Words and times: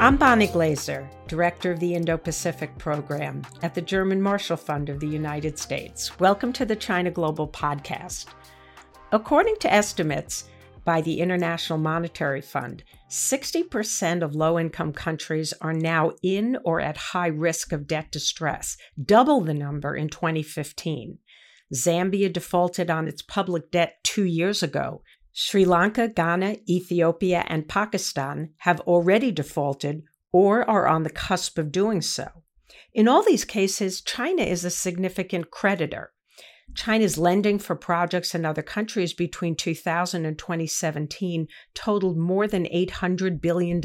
I'm 0.00 0.16
Bonnie 0.16 0.48
Glaser, 0.48 1.08
Director 1.28 1.70
of 1.70 1.78
the 1.78 1.94
Indo 1.94 2.16
Pacific 2.16 2.76
Program 2.78 3.42
at 3.62 3.74
the 3.74 3.80
German 3.80 4.20
Marshall 4.20 4.56
Fund 4.56 4.88
of 4.88 4.98
the 4.98 5.06
United 5.06 5.58
States. 5.58 6.18
Welcome 6.18 6.52
to 6.54 6.64
the 6.64 6.74
China 6.74 7.12
Global 7.12 7.48
Podcast. 7.48 8.26
According 9.12 9.56
to 9.60 9.72
estimates 9.72 10.48
by 10.84 11.00
the 11.00 11.20
International 11.20 11.78
Monetary 11.78 12.42
Fund, 12.42 12.82
60% 13.08 14.22
of 14.22 14.34
low 14.34 14.58
income 14.58 14.92
countries 14.92 15.54
are 15.60 15.72
now 15.72 16.12
in 16.22 16.58
or 16.64 16.80
at 16.80 16.96
high 16.96 17.28
risk 17.28 17.72
of 17.72 17.86
debt 17.86 18.10
distress, 18.10 18.76
double 19.02 19.40
the 19.40 19.54
number 19.54 19.94
in 19.94 20.08
2015. 20.08 21.18
Zambia 21.72 22.32
defaulted 22.32 22.90
on 22.90 23.08
its 23.08 23.22
public 23.22 23.70
debt 23.70 23.98
two 24.02 24.24
years 24.24 24.62
ago. 24.62 25.02
Sri 25.36 25.64
Lanka, 25.64 26.06
Ghana, 26.06 26.58
Ethiopia, 26.68 27.44
and 27.48 27.68
Pakistan 27.68 28.50
have 28.58 28.78
already 28.82 29.32
defaulted 29.32 30.04
or 30.32 30.68
are 30.70 30.86
on 30.86 31.02
the 31.02 31.10
cusp 31.10 31.58
of 31.58 31.72
doing 31.72 32.00
so. 32.00 32.28
In 32.92 33.08
all 33.08 33.24
these 33.24 33.44
cases, 33.44 34.00
China 34.00 34.44
is 34.44 34.64
a 34.64 34.70
significant 34.70 35.50
creditor. 35.50 36.12
China's 36.76 37.18
lending 37.18 37.58
for 37.58 37.74
projects 37.74 38.32
in 38.32 38.44
other 38.44 38.62
countries 38.62 39.12
between 39.12 39.56
2000 39.56 40.24
and 40.24 40.38
2017 40.38 41.48
totaled 41.74 42.16
more 42.16 42.46
than 42.46 42.66
$800 42.66 43.40
billion. 43.40 43.80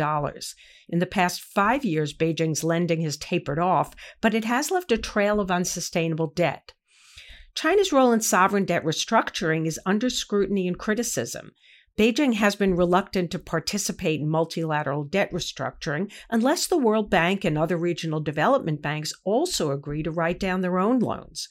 In 0.87 0.99
the 0.99 1.05
past 1.07 1.41
five 1.41 1.83
years, 1.83 2.13
Beijing's 2.13 2.63
lending 2.63 3.01
has 3.01 3.17
tapered 3.17 3.59
off, 3.59 3.95
but 4.21 4.35
it 4.35 4.45
has 4.45 4.69
left 4.69 4.91
a 4.91 4.97
trail 4.99 5.39
of 5.39 5.49
unsustainable 5.49 6.27
debt. 6.27 6.73
China's 7.61 7.91
role 7.91 8.13
in 8.13 8.21
sovereign 8.21 8.63
debt 8.63 8.85
restructuring 8.85 9.67
is 9.67 9.77
under 9.85 10.09
scrutiny 10.09 10.65
and 10.65 10.79
criticism. 10.79 11.51
Beijing 11.97 12.35
has 12.35 12.55
been 12.55 12.77
reluctant 12.77 13.31
to 13.31 13.37
participate 13.37 14.21
in 14.21 14.29
multilateral 14.29 15.03
debt 15.03 15.29
restructuring 15.33 16.09
unless 16.29 16.67
the 16.67 16.77
World 16.77 17.09
Bank 17.09 17.43
and 17.43 17.57
other 17.57 17.75
regional 17.75 18.21
development 18.21 18.81
banks 18.81 19.11
also 19.25 19.71
agree 19.71 20.03
to 20.03 20.09
write 20.09 20.39
down 20.39 20.61
their 20.61 20.79
own 20.79 20.99
loans. 20.99 21.49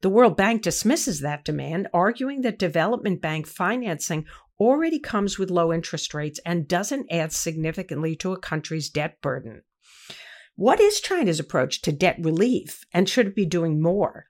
The 0.00 0.08
World 0.08 0.34
Bank 0.34 0.62
dismisses 0.62 1.20
that 1.20 1.44
demand, 1.44 1.88
arguing 1.92 2.40
that 2.40 2.58
development 2.58 3.20
bank 3.20 3.46
financing 3.46 4.24
already 4.58 4.98
comes 4.98 5.38
with 5.38 5.50
low 5.50 5.74
interest 5.74 6.14
rates 6.14 6.40
and 6.46 6.66
doesn't 6.66 7.12
add 7.12 7.34
significantly 7.34 8.16
to 8.16 8.32
a 8.32 8.40
country's 8.40 8.88
debt 8.88 9.20
burden. 9.20 9.60
What 10.56 10.80
is 10.80 11.02
China's 11.02 11.38
approach 11.38 11.82
to 11.82 11.92
debt 11.92 12.16
relief, 12.18 12.82
and 12.94 13.06
should 13.06 13.26
it 13.26 13.36
be 13.36 13.44
doing 13.44 13.82
more? 13.82 14.29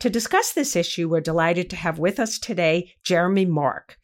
To 0.00 0.10
discuss 0.10 0.52
this 0.52 0.74
issue, 0.74 1.08
we're 1.08 1.20
delighted 1.20 1.68
to 1.70 1.76
have 1.76 1.98
with 1.98 2.18
us 2.18 2.38
today 2.38 2.94
Jeremy 3.04 3.44
Mark. 3.44 3.98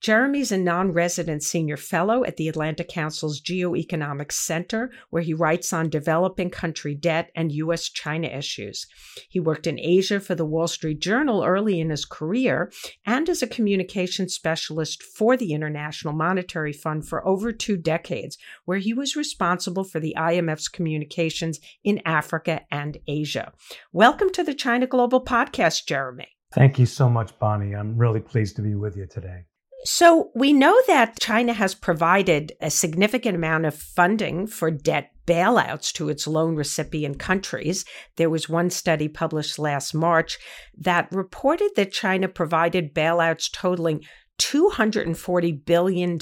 Jeremy's 0.00 0.52
a 0.52 0.58
non 0.58 0.92
resident 0.92 1.42
senior 1.42 1.76
fellow 1.76 2.24
at 2.24 2.36
the 2.36 2.48
Atlantic 2.48 2.88
Council's 2.88 3.40
Geoeconomics 3.40 4.32
Center, 4.32 4.92
where 5.10 5.22
he 5.22 5.34
writes 5.34 5.72
on 5.72 5.90
developing 5.90 6.50
country 6.50 6.94
debt 6.94 7.30
and 7.34 7.50
U.S. 7.50 7.88
China 7.88 8.28
issues. 8.28 8.86
He 9.28 9.40
worked 9.40 9.66
in 9.66 9.80
Asia 9.80 10.20
for 10.20 10.36
the 10.36 10.44
Wall 10.44 10.68
Street 10.68 11.00
Journal 11.00 11.42
early 11.44 11.80
in 11.80 11.90
his 11.90 12.04
career 12.04 12.70
and 13.04 13.28
as 13.28 13.42
a 13.42 13.48
communication 13.48 14.28
specialist 14.28 15.02
for 15.02 15.36
the 15.36 15.52
International 15.52 16.14
Monetary 16.14 16.72
Fund 16.72 17.08
for 17.08 17.26
over 17.26 17.52
two 17.52 17.76
decades, 17.76 18.38
where 18.66 18.78
he 18.78 18.94
was 18.94 19.16
responsible 19.16 19.82
for 19.82 19.98
the 19.98 20.14
IMF's 20.16 20.68
communications 20.68 21.58
in 21.82 22.00
Africa 22.04 22.60
and 22.70 22.98
Asia. 23.08 23.52
Welcome 23.92 24.30
to 24.30 24.44
the 24.44 24.54
China 24.54 24.86
Global 24.86 25.24
Podcast, 25.24 25.86
Jeremy. 25.86 26.28
Thank 26.52 26.78
you 26.78 26.86
so 26.86 27.10
much, 27.10 27.36
Bonnie. 27.40 27.74
I'm 27.74 27.98
really 27.98 28.20
pleased 28.20 28.56
to 28.56 28.62
be 28.62 28.76
with 28.76 28.96
you 28.96 29.06
today. 29.06 29.44
So 29.84 30.30
we 30.34 30.52
know 30.52 30.76
that 30.88 31.20
China 31.20 31.52
has 31.52 31.74
provided 31.74 32.52
a 32.60 32.70
significant 32.70 33.36
amount 33.36 33.64
of 33.64 33.74
funding 33.74 34.46
for 34.46 34.70
debt 34.70 35.12
bailouts 35.26 35.92
to 35.92 36.08
its 36.08 36.26
loan 36.26 36.56
recipient 36.56 37.18
countries. 37.18 37.84
There 38.16 38.30
was 38.30 38.48
one 38.48 38.70
study 38.70 39.08
published 39.08 39.58
last 39.58 39.94
March 39.94 40.38
that 40.76 41.08
reported 41.12 41.70
that 41.76 41.92
China 41.92 42.28
provided 42.28 42.94
bailouts 42.94 43.52
totaling 43.52 44.02
$240 44.40 45.64
billion 45.64 46.18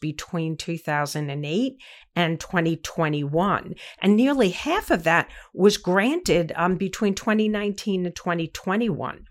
between 0.00 0.56
2008 0.56 1.72
and 2.16 2.40
2021. 2.40 3.74
And 4.00 4.16
nearly 4.16 4.50
half 4.50 4.90
of 4.90 5.04
that 5.04 5.30
was 5.54 5.76
granted 5.76 6.52
um, 6.56 6.76
between 6.76 7.14
2019 7.14 8.06
and 8.06 8.16
2021. 8.16 9.24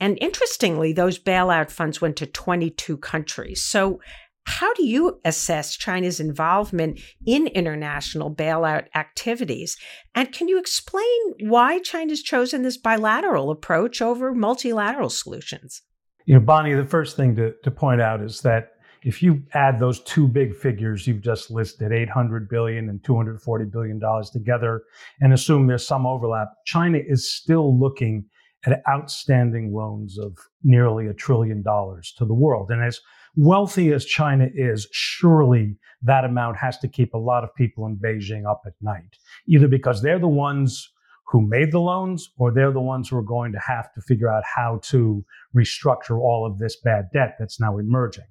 And 0.00 0.18
interestingly, 0.20 0.92
those 0.92 1.18
bailout 1.18 1.70
funds 1.70 2.00
went 2.00 2.16
to 2.16 2.26
22 2.26 2.96
countries. 2.98 3.62
So, 3.62 4.00
how 4.46 4.74
do 4.74 4.84
you 4.84 5.20
assess 5.24 5.74
China's 5.74 6.20
involvement 6.20 7.00
in 7.24 7.46
international 7.46 8.34
bailout 8.34 8.88
activities? 8.94 9.78
And 10.14 10.32
can 10.32 10.48
you 10.48 10.58
explain 10.58 11.34
why 11.40 11.78
China's 11.78 12.22
chosen 12.22 12.60
this 12.60 12.76
bilateral 12.76 13.50
approach 13.50 14.02
over 14.02 14.34
multilateral 14.34 15.08
solutions? 15.08 15.80
You 16.26 16.34
know, 16.34 16.40
Bonnie, 16.40 16.74
the 16.74 16.84
first 16.84 17.16
thing 17.16 17.34
to, 17.36 17.54
to 17.62 17.70
point 17.70 18.02
out 18.02 18.20
is 18.20 18.42
that 18.42 18.72
if 19.02 19.22
you 19.22 19.42
add 19.52 19.78
those 19.78 20.00
two 20.00 20.26
big 20.26 20.54
figures 20.54 21.06
you've 21.06 21.20
just 21.20 21.50
listed, 21.50 21.92
800 21.92 22.48
billion 22.48 22.88
and 22.88 23.04
240 23.04 23.64
billion 23.66 23.98
dollars 23.98 24.30
together, 24.30 24.82
and 25.20 25.32
assume 25.32 25.66
there's 25.66 25.86
some 25.86 26.06
overlap, 26.06 26.48
China 26.64 26.98
is 26.98 27.30
still 27.30 27.78
looking 27.78 28.24
at 28.66 28.82
outstanding 28.88 29.72
loans 29.72 30.18
of 30.18 30.36
nearly 30.62 31.06
a 31.06 31.14
trillion 31.14 31.62
dollars 31.62 32.12
to 32.18 32.24
the 32.24 32.34
world. 32.34 32.70
And 32.70 32.82
as 32.82 33.00
wealthy 33.36 33.92
as 33.92 34.04
China 34.04 34.48
is, 34.54 34.88
surely 34.92 35.76
that 36.02 36.24
amount 36.24 36.56
has 36.56 36.78
to 36.78 36.88
keep 36.88 37.14
a 37.14 37.18
lot 37.18 37.44
of 37.44 37.54
people 37.54 37.86
in 37.86 37.96
Beijing 37.96 38.48
up 38.50 38.62
at 38.66 38.74
night, 38.80 39.18
either 39.46 39.68
because 39.68 40.02
they're 40.02 40.18
the 40.18 40.28
ones 40.28 40.90
who 41.26 41.40
made 41.40 41.72
the 41.72 41.80
loans 41.80 42.30
or 42.38 42.52
they're 42.52 42.72
the 42.72 42.80
ones 42.80 43.08
who 43.08 43.16
are 43.16 43.22
going 43.22 43.52
to 43.52 43.58
have 43.58 43.92
to 43.94 44.00
figure 44.02 44.30
out 44.30 44.44
how 44.44 44.78
to 44.82 45.24
restructure 45.56 46.18
all 46.18 46.46
of 46.46 46.58
this 46.58 46.76
bad 46.76 47.06
debt 47.12 47.36
that's 47.38 47.58
now 47.58 47.78
emerging. 47.78 48.24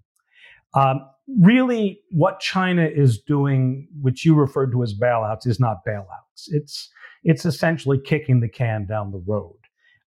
Um, 0.76 1.02
really, 1.40 2.00
what 2.12 2.40
China 2.40 2.86
is 2.86 3.20
doing, 3.20 3.88
which 4.02 4.26
you 4.26 4.36
referred 4.36 4.72
to 4.72 4.84
as 4.84 4.94
bailouts, 4.94 5.48
is 5.48 5.60
not 5.60 5.78
bailouts. 5.88 6.48
It's 6.48 6.90
it's 7.24 7.46
essentially 7.46 8.00
kicking 8.00 8.42
the 8.42 8.50
can 8.50 8.86
down 8.86 9.12
the 9.12 9.24
road. 9.26 9.56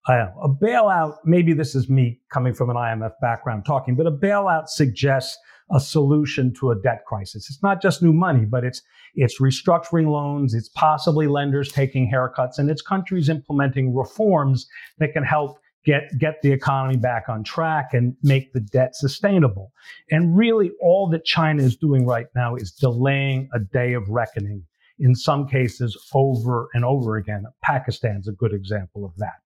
A 0.09 0.49
bailout, 0.49 1.17
maybe 1.25 1.53
this 1.53 1.75
is 1.75 1.89
me 1.89 2.21
coming 2.31 2.55
from 2.55 2.71
an 2.71 2.77
IMF 2.77 3.13
background 3.21 3.65
talking, 3.67 3.97
but 3.97 4.07
a 4.07 4.13
bailout 4.13 4.69
suggests 4.69 5.37
a 5.73 5.81
solution 5.81 6.55
to 6.55 6.71
a 6.71 6.77
debt 6.81 7.05
crisis. 7.07 7.51
It's 7.51 7.63
not 7.63 7.83
just 7.83 8.03
new 8.03 8.13
money, 8.13 8.45
but 8.45 8.65
it's 8.65 8.83
it's 9.17 9.41
restructuring 9.41 10.09
loans, 10.09 10.55
it's 10.55 10.69
possibly 10.69 11.27
lenders 11.27 11.73
taking 11.73 12.11
haircuts, 12.11 12.59
and 12.59 12.71
it's 12.71 12.83
countries 12.83 13.29
implementing 13.29 13.95
reforms 13.95 14.69
that 14.99 15.13
can 15.13 15.25
help 15.25 15.59
get 15.85 16.05
get 16.19 16.41
the 16.43 16.53
economy 16.53 16.97
back 16.97 17.29
on 17.29 17.43
track 17.43 17.93
and 17.93 18.15
make 18.23 18.53
the 18.53 18.61
debt 18.61 18.95
sustainable. 18.95 19.73
And 20.11 20.37
really 20.37 20.71
all 20.81 21.09
that 21.11 21.25
China 21.25 21.63
is 21.63 21.77
doing 21.77 22.07
right 22.07 22.27
now 22.37 22.55
is 22.55 22.71
delaying 22.71 23.49
a 23.53 23.59
day 23.59 23.95
of 23.95 24.09
reckoning 24.09 24.65
in 24.99 25.15
some 25.15 25.49
cases 25.49 25.97
over 26.15 26.69
and 26.75 26.85
over 26.85 27.17
again. 27.17 27.45
Pakistan's 27.63 28.29
a 28.29 28.33
good 28.33 28.53
example 28.53 29.05
of 29.05 29.13
that. 29.17 29.41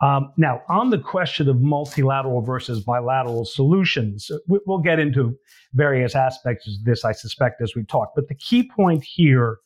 Um, 0.00 0.32
now, 0.36 0.60
on 0.68 0.90
the 0.90 0.98
question 0.98 1.48
of 1.48 1.60
multilateral 1.60 2.42
versus 2.42 2.82
bilateral 2.82 3.44
solutions, 3.44 4.30
we'll 4.48 4.78
get 4.78 4.98
into 4.98 5.36
various 5.72 6.14
aspects 6.14 6.66
of 6.66 6.84
this, 6.84 7.04
I 7.04 7.12
suspect, 7.12 7.62
as 7.62 7.74
we 7.74 7.84
talk. 7.84 8.12
But 8.14 8.28
the 8.28 8.34
key 8.34 8.68
point 8.68 9.04
here 9.04 9.58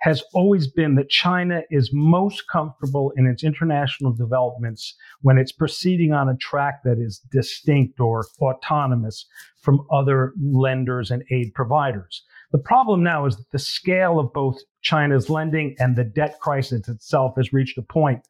has 0.00 0.22
always 0.34 0.66
been 0.66 0.96
that 0.96 1.08
China 1.08 1.62
is 1.70 1.90
most 1.92 2.46
comfortable 2.48 3.12
in 3.16 3.26
its 3.26 3.42
international 3.42 4.12
developments 4.12 4.94
when 5.22 5.38
it's 5.38 5.52
proceeding 5.52 6.12
on 6.12 6.28
a 6.28 6.36
track 6.36 6.82
that 6.84 6.98
is 6.98 7.20
distinct 7.30 8.00
or 8.00 8.26
autonomous 8.40 9.26
from 9.60 9.86
other 9.90 10.34
lenders 10.42 11.10
and 11.10 11.24
aid 11.30 11.54
providers. 11.54 12.22
The 12.52 12.58
problem 12.58 13.02
now 13.02 13.24
is 13.26 13.36
that 13.36 13.50
the 13.50 13.58
scale 13.58 14.18
of 14.18 14.32
both 14.32 14.58
China's 14.82 15.30
lending 15.30 15.74
and 15.78 15.96
the 15.96 16.04
debt 16.04 16.38
crisis 16.40 16.86
itself 16.88 17.34
has 17.36 17.52
reached 17.52 17.78
a 17.78 17.82
point 17.82 18.20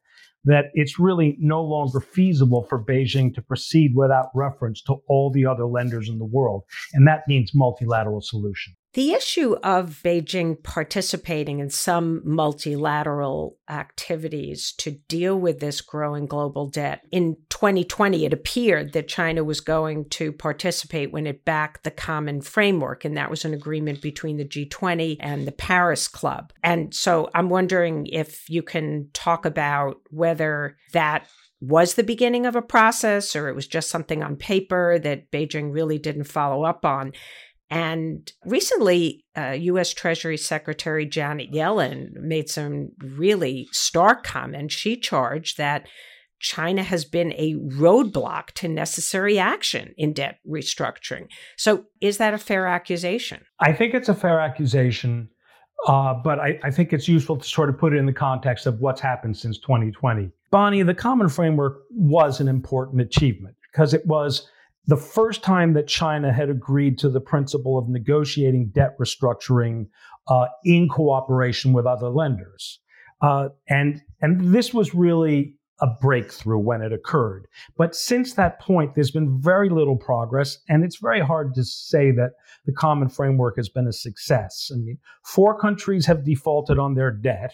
that 0.45 0.65
it's 0.73 0.99
really 0.99 1.35
no 1.39 1.61
longer 1.63 1.99
feasible 1.99 2.65
for 2.69 2.83
Beijing 2.83 3.33
to 3.35 3.41
proceed 3.41 3.95
without 3.95 4.29
reference 4.33 4.81
to 4.83 4.95
all 5.07 5.31
the 5.31 5.45
other 5.45 5.65
lenders 5.65 6.07
in 6.09 6.19
the 6.19 6.25
world. 6.25 6.63
And 6.93 7.07
that 7.07 7.27
means 7.27 7.51
multilateral 7.53 8.21
solution. 8.21 8.75
The 8.95 9.11
issue 9.11 9.57
of 9.61 9.99
Beijing 10.05 10.63
participating 10.63 11.59
in 11.59 11.69
some 11.69 12.21
multilateral 12.23 13.57
activities 13.69 14.71
to 14.77 14.91
deal 15.09 15.37
with 15.37 15.59
this 15.59 15.81
growing 15.81 16.27
global 16.27 16.69
debt. 16.69 17.01
In 17.11 17.35
2020, 17.49 18.23
it 18.23 18.31
appeared 18.31 18.93
that 18.93 19.09
China 19.09 19.43
was 19.43 19.59
going 19.59 20.07
to 20.11 20.31
participate 20.31 21.11
when 21.11 21.27
it 21.27 21.43
backed 21.43 21.83
the 21.83 21.91
common 21.91 22.39
framework, 22.39 23.03
and 23.03 23.17
that 23.17 23.29
was 23.29 23.43
an 23.43 23.53
agreement 23.53 24.01
between 24.01 24.37
the 24.37 24.45
G20 24.45 25.17
and 25.19 25.45
the 25.45 25.51
Paris 25.51 26.07
Club. 26.07 26.53
And 26.63 26.93
so 26.93 27.29
I'm 27.35 27.49
wondering 27.49 28.07
if 28.07 28.49
you 28.49 28.63
can 28.63 29.09
talk 29.11 29.45
about 29.45 29.97
whether 30.09 30.77
that 30.93 31.27
was 31.59 31.95
the 31.95 32.03
beginning 32.03 32.45
of 32.45 32.55
a 32.55 32.61
process 32.61 33.35
or 33.35 33.47
it 33.47 33.55
was 33.55 33.67
just 33.67 33.89
something 33.89 34.21
on 34.21 34.35
paper 34.35 34.99
that 34.99 35.31
Beijing 35.31 35.73
really 35.73 35.97
didn't 35.97 36.25
follow 36.25 36.63
up 36.63 36.85
on 36.85 37.13
And 37.75 38.31
recently, 38.45 39.25
uh, 39.37 39.49
U.S. 39.51 39.93
Treasury 39.93 40.37
Secretary 40.37 41.05
Janet 41.05 41.51
Yellen 41.51 42.13
made 42.13 42.49
some 42.49 42.91
really 42.99 43.67
stark 43.73 44.23
comments. 44.23 44.73
She 44.73 44.95
charged 44.95 45.57
that 45.57 45.85
China 46.39 46.83
has 46.83 47.03
been 47.03 47.33
a 47.33 47.55
roadblock 47.55 48.51
to 48.51 48.69
necessary 48.69 49.37
action 49.37 49.93
in 49.97 50.13
debt 50.13 50.37
restructuring. 50.47 51.27
So, 51.57 51.83
is 51.99 52.17
that 52.17 52.33
a 52.33 52.37
fair 52.37 52.65
accusation? 52.65 53.43
I 53.59 53.73
think 53.73 53.93
it's 53.93 54.07
a 54.07 54.15
fair 54.15 54.39
accusation, 54.39 55.27
uh, 55.85 56.13
but 56.13 56.39
I, 56.39 56.57
I, 56.63 56.71
think 56.71 56.93
it's 56.93 57.09
useful 57.09 57.35
to 57.35 57.45
sort 57.45 57.67
of 57.67 57.77
put 57.77 57.91
it 57.91 57.97
in 57.97 58.05
the 58.05 58.13
context 58.13 58.67
of 58.67 58.79
what's 58.79 59.01
happened 59.01 59.35
since 59.35 59.59
2020. 59.59 60.31
Bonnie, 60.49 60.83
the 60.83 60.93
Common 60.93 61.27
Framework 61.27 61.81
was 61.91 62.39
an 62.39 62.47
important 62.47 63.01
achievement 63.01 63.57
because 63.69 63.93
it 63.93 64.05
was 64.05 64.47
the 64.87 64.97
first 64.97 65.43
time 65.43 65.73
that 65.73 65.87
China 65.87 66.31
had 66.31 66.49
agreed 66.49 66.97
to 66.99 67.09
the 67.09 67.21
principle 67.21 67.77
of 67.77 67.89
negotiating 67.89 68.71
debt 68.73 68.97
restructuring 68.99 69.87
uh, 70.27 70.47
in 70.63 70.87
cooperation 70.87 71.73
with 71.73 71.85
other 71.85 72.09
lenders. 72.09 72.79
Uh, 73.21 73.49
and, 73.67 74.01
and 74.21 74.53
this 74.53 74.73
was 74.73 74.93
really 74.93 75.55
a 75.81 75.87
breakthrough 76.01 76.57
when 76.57 76.81
it 76.81 76.93
occurred. 76.93 77.47
But 77.77 77.95
since 77.95 78.33
that 78.33 78.59
point, 78.61 78.95
there's 78.95 79.11
been 79.11 79.41
very 79.41 79.69
little 79.69 79.97
progress, 79.97 80.57
and 80.69 80.83
it's 80.83 80.97
very 80.97 81.19
hard 81.19 81.53
to 81.55 81.63
say 81.63 82.11
that 82.11 82.31
the 82.65 82.71
common 82.71 83.09
framework 83.09 83.57
has 83.57 83.69
been 83.69 83.87
a 83.87 83.93
success. 83.93 84.71
I 84.73 84.77
mean, 84.77 84.97
four 85.25 85.59
countries 85.59 86.05
have 86.05 86.23
defaulted 86.23 86.79
on 86.79 86.93
their 86.93 87.11
debt 87.11 87.53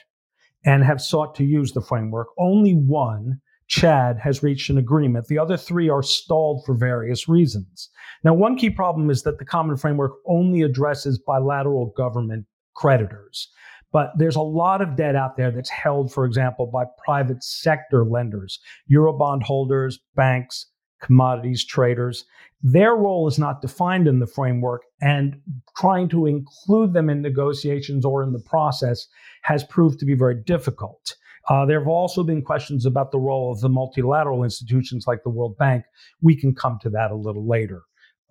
and 0.63 0.83
have 0.83 1.01
sought 1.01 1.33
to 1.35 1.43
use 1.43 1.71
the 1.71 1.81
framework. 1.81 2.27
Only 2.37 2.73
one, 2.73 3.41
Chad, 3.71 4.19
has 4.19 4.43
reached 4.43 4.69
an 4.69 4.77
agreement. 4.77 5.27
The 5.27 5.39
other 5.39 5.55
three 5.55 5.87
are 5.87 6.03
stalled 6.03 6.65
for 6.65 6.75
various 6.75 7.29
reasons. 7.29 7.89
Now, 8.21 8.33
one 8.33 8.57
key 8.57 8.69
problem 8.69 9.09
is 9.09 9.23
that 9.23 9.39
the 9.39 9.45
common 9.45 9.77
framework 9.77 10.11
only 10.27 10.61
addresses 10.61 11.17
bilateral 11.17 11.93
government 11.95 12.47
creditors. 12.75 13.47
But 13.93 14.11
there's 14.17 14.35
a 14.35 14.41
lot 14.41 14.81
of 14.81 14.97
debt 14.97 15.15
out 15.15 15.37
there 15.37 15.51
that's 15.51 15.69
held, 15.69 16.11
for 16.11 16.25
example, 16.25 16.65
by 16.65 16.83
private 17.05 17.45
sector 17.45 18.03
lenders, 18.03 18.59
Eurobond 18.91 19.43
holders, 19.43 19.99
banks, 20.15 20.65
commodities 21.01 21.63
traders. 21.63 22.25
Their 22.61 22.93
role 22.93 23.25
is 23.29 23.39
not 23.39 23.61
defined 23.61 24.05
in 24.05 24.19
the 24.19 24.27
framework, 24.27 24.81
and 25.01 25.39
trying 25.77 26.09
to 26.09 26.25
include 26.25 26.91
them 26.91 27.09
in 27.09 27.21
negotiations 27.21 28.03
or 28.03 28.21
in 28.21 28.33
the 28.33 28.43
process 28.45 29.07
has 29.43 29.63
proved 29.63 29.97
to 29.99 30.05
be 30.05 30.13
very 30.13 30.35
difficult. 30.35 31.15
Uh, 31.49 31.65
there 31.65 31.79
have 31.79 31.87
also 31.87 32.23
been 32.23 32.41
questions 32.41 32.85
about 32.85 33.11
the 33.11 33.19
role 33.19 33.51
of 33.51 33.61
the 33.61 33.69
multilateral 33.69 34.43
institutions 34.43 35.05
like 35.07 35.23
the 35.23 35.29
World 35.29 35.57
Bank. 35.57 35.83
We 36.21 36.35
can 36.35 36.53
come 36.53 36.77
to 36.81 36.89
that 36.91 37.11
a 37.11 37.15
little 37.15 37.47
later. 37.47 37.81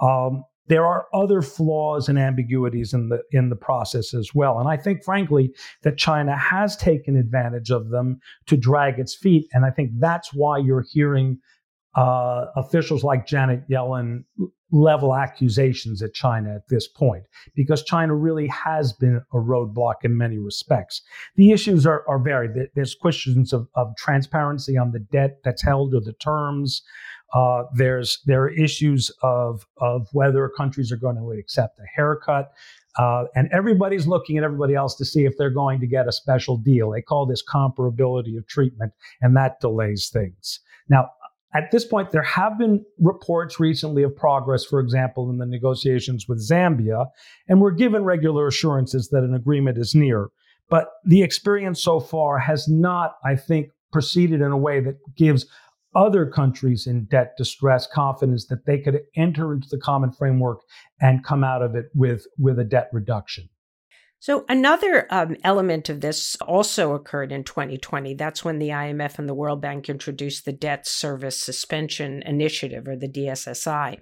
Um, 0.00 0.44
there 0.70 0.86
are 0.86 1.06
other 1.12 1.42
flaws 1.42 2.08
and 2.08 2.16
ambiguities 2.18 2.94
in 2.94 3.08
the 3.08 3.20
in 3.32 3.50
the 3.50 3.56
process 3.56 4.14
as 4.14 4.30
well 4.34 4.58
and 4.58 4.68
i 4.68 4.76
think 4.76 5.04
frankly 5.04 5.52
that 5.82 5.98
china 5.98 6.36
has 6.36 6.76
taken 6.76 7.16
advantage 7.16 7.70
of 7.70 7.90
them 7.90 8.18
to 8.46 8.56
drag 8.56 8.98
its 8.98 9.14
feet 9.14 9.46
and 9.52 9.66
i 9.66 9.70
think 9.70 9.90
that's 9.98 10.32
why 10.32 10.56
you're 10.56 10.84
hearing 10.92 11.38
uh, 11.96 12.46
officials 12.56 13.02
like 13.02 13.26
janet 13.26 13.68
yellen 13.68 14.22
level 14.72 15.14
accusations 15.14 16.02
at 16.02 16.14
china 16.14 16.54
at 16.54 16.68
this 16.68 16.86
point 16.86 17.24
because 17.54 17.82
china 17.82 18.14
really 18.14 18.46
has 18.46 18.92
been 18.92 19.20
a 19.32 19.36
roadblock 19.36 19.96
in 20.04 20.16
many 20.16 20.38
respects 20.38 21.02
the 21.36 21.50
issues 21.50 21.86
are, 21.86 22.04
are 22.08 22.18
varied 22.18 22.52
there's 22.74 22.94
questions 22.94 23.52
of, 23.52 23.68
of 23.74 23.94
transparency 23.96 24.76
on 24.76 24.92
the 24.92 24.98
debt 24.98 25.38
that's 25.44 25.62
held 25.62 25.94
or 25.94 26.00
the 26.00 26.12
terms 26.14 26.82
uh, 27.32 27.64
there's 27.74 28.18
there 28.26 28.42
are 28.42 28.50
issues 28.50 29.10
of 29.22 29.64
of 29.76 30.08
whether 30.12 30.48
countries 30.48 30.90
are 30.90 30.96
going 30.96 31.16
to 31.16 31.30
accept 31.30 31.78
a 31.78 31.84
haircut, 31.94 32.52
uh, 32.98 33.24
and 33.34 33.48
everybody's 33.52 34.06
looking 34.06 34.36
at 34.36 34.44
everybody 34.44 34.74
else 34.74 34.96
to 34.96 35.04
see 35.04 35.24
if 35.24 35.36
they're 35.38 35.50
going 35.50 35.80
to 35.80 35.86
get 35.86 36.08
a 36.08 36.12
special 36.12 36.56
deal. 36.56 36.90
They 36.90 37.02
call 37.02 37.26
this 37.26 37.42
comparability 37.44 38.36
of 38.36 38.46
treatment, 38.48 38.92
and 39.20 39.36
that 39.36 39.60
delays 39.60 40.08
things. 40.08 40.60
Now, 40.88 41.10
at 41.52 41.70
this 41.72 41.84
point, 41.84 42.10
there 42.10 42.22
have 42.22 42.58
been 42.58 42.84
reports 42.98 43.58
recently 43.58 44.02
of 44.04 44.14
progress, 44.14 44.64
for 44.64 44.78
example, 44.78 45.30
in 45.30 45.38
the 45.38 45.46
negotiations 45.46 46.28
with 46.28 46.38
Zambia, 46.38 47.06
and 47.48 47.60
we're 47.60 47.72
given 47.72 48.04
regular 48.04 48.46
assurances 48.46 49.08
that 49.08 49.24
an 49.24 49.34
agreement 49.34 49.76
is 49.76 49.94
near. 49.94 50.28
But 50.68 50.88
the 51.04 51.22
experience 51.22 51.82
so 51.82 51.98
far 51.98 52.38
has 52.38 52.68
not, 52.68 53.16
I 53.24 53.34
think, 53.34 53.70
proceeded 53.92 54.40
in 54.40 54.52
a 54.52 54.56
way 54.56 54.80
that 54.80 54.96
gives 55.16 55.46
other 55.96 56.24
countries 56.24 56.86
in 56.86 57.06
debt 57.06 57.34
distress 57.36 57.88
confidence 57.92 58.46
that 58.46 58.64
they 58.64 58.78
could 58.78 59.00
enter 59.16 59.52
into 59.52 59.68
the 59.68 59.78
common 59.78 60.12
framework 60.12 60.60
and 61.00 61.24
come 61.24 61.42
out 61.42 61.62
of 61.62 61.74
it 61.74 61.86
with, 61.94 62.26
with 62.38 62.60
a 62.60 62.64
debt 62.64 62.88
reduction. 62.92 63.48
So, 64.20 64.44
another 64.50 65.06
um, 65.08 65.36
element 65.44 65.88
of 65.88 66.02
this 66.02 66.36
also 66.42 66.92
occurred 66.92 67.32
in 67.32 67.42
2020. 67.42 68.12
That's 68.14 68.44
when 68.44 68.58
the 68.58 68.68
IMF 68.68 69.18
and 69.18 69.26
the 69.26 69.34
World 69.34 69.62
Bank 69.62 69.88
introduced 69.88 70.44
the 70.44 70.52
Debt 70.52 70.86
Service 70.86 71.40
Suspension 71.40 72.22
Initiative, 72.26 72.86
or 72.86 72.96
the 72.96 73.08
DSSI. 73.08 73.98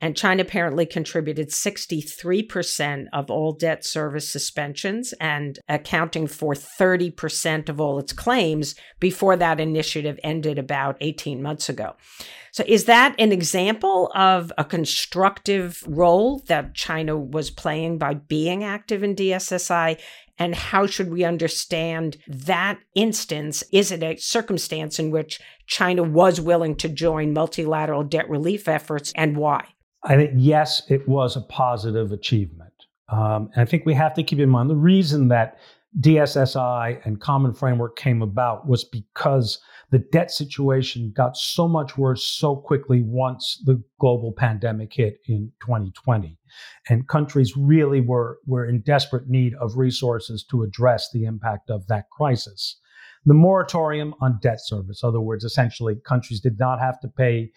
And 0.00 0.16
China 0.16 0.42
apparently 0.42 0.86
contributed 0.86 1.48
63% 1.48 3.06
of 3.12 3.30
all 3.30 3.52
debt 3.52 3.84
service 3.84 4.28
suspensions 4.28 5.12
and 5.14 5.58
accounting 5.68 6.28
for 6.28 6.54
30% 6.54 7.68
of 7.68 7.80
all 7.80 7.98
its 7.98 8.12
claims 8.12 8.76
before 9.00 9.36
that 9.36 9.58
initiative 9.58 10.20
ended 10.22 10.56
about 10.56 10.96
18 11.00 11.42
months 11.42 11.68
ago. 11.68 11.96
So, 12.52 12.62
is 12.66 12.84
that 12.84 13.16
an 13.18 13.32
example 13.32 14.10
of 14.14 14.52
a 14.56 14.64
constructive 14.64 15.82
role 15.86 16.42
that 16.46 16.74
China 16.74 17.16
was 17.16 17.50
playing 17.50 17.98
by 17.98 18.14
being 18.14 18.62
active 18.62 19.02
in 19.02 19.16
DSSI? 19.16 19.98
And 20.40 20.54
how 20.54 20.86
should 20.86 21.10
we 21.10 21.24
understand 21.24 22.16
that 22.28 22.78
instance? 22.94 23.64
Is 23.72 23.90
it 23.90 24.04
a 24.04 24.16
circumstance 24.16 25.00
in 25.00 25.10
which 25.10 25.40
China 25.66 26.04
was 26.04 26.40
willing 26.40 26.76
to 26.76 26.88
join 26.88 27.32
multilateral 27.32 28.04
debt 28.04 28.30
relief 28.30 28.68
efforts 28.68 29.12
and 29.16 29.36
why? 29.36 29.66
I 30.04 30.16
think, 30.16 30.32
yes, 30.36 30.82
it 30.88 31.08
was 31.08 31.36
a 31.36 31.40
positive 31.40 32.12
achievement. 32.12 32.72
Um, 33.08 33.50
and 33.54 33.62
I 33.62 33.64
think 33.64 33.86
we 33.86 33.94
have 33.94 34.14
to 34.14 34.22
keep 34.22 34.38
in 34.38 34.48
mind 34.48 34.70
the 34.70 34.76
reason 34.76 35.28
that 35.28 35.58
DSSI 36.00 37.04
and 37.04 37.20
Common 37.20 37.54
Framework 37.54 37.96
came 37.96 38.22
about 38.22 38.68
was 38.68 38.84
because 38.84 39.58
the 39.90 39.98
debt 39.98 40.30
situation 40.30 41.12
got 41.16 41.36
so 41.36 41.66
much 41.66 41.96
worse 41.96 42.22
so 42.22 42.54
quickly 42.54 43.02
once 43.02 43.62
the 43.64 43.82
global 43.98 44.32
pandemic 44.32 44.92
hit 44.92 45.18
in 45.26 45.50
2020. 45.60 46.38
And 46.90 47.08
countries 47.08 47.56
really 47.56 48.02
were, 48.02 48.38
were 48.46 48.66
in 48.66 48.82
desperate 48.82 49.28
need 49.28 49.54
of 49.54 49.78
resources 49.78 50.44
to 50.50 50.62
address 50.62 51.08
the 51.10 51.24
impact 51.24 51.70
of 51.70 51.86
that 51.86 52.10
crisis. 52.10 52.78
The 53.24 53.34
moratorium 53.34 54.14
on 54.20 54.38
debt 54.42 54.60
service, 54.60 55.02
other 55.02 55.20
words, 55.20 55.42
essentially, 55.42 55.96
countries 56.06 56.40
did 56.40 56.58
not 56.58 56.80
have 56.80 57.00
to 57.00 57.08
pay 57.08 57.50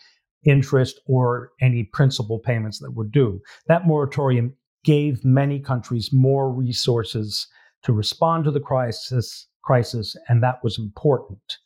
interest 0.45 0.99
or 1.05 1.51
any 1.61 1.83
principal 1.83 2.39
payments 2.39 2.79
that 2.79 2.91
were 2.91 3.05
due. 3.05 3.39
That 3.67 3.87
moratorium 3.87 4.53
gave 4.83 5.23
many 5.23 5.59
countries 5.59 6.09
more 6.11 6.51
resources 6.51 7.47
to 7.83 7.93
respond 7.93 8.45
to 8.45 8.51
the 8.51 8.59
crisis 8.59 9.47
crisis 9.63 10.15
and 10.27 10.41
that 10.41 10.63
was 10.63 10.79
important. 10.79 11.57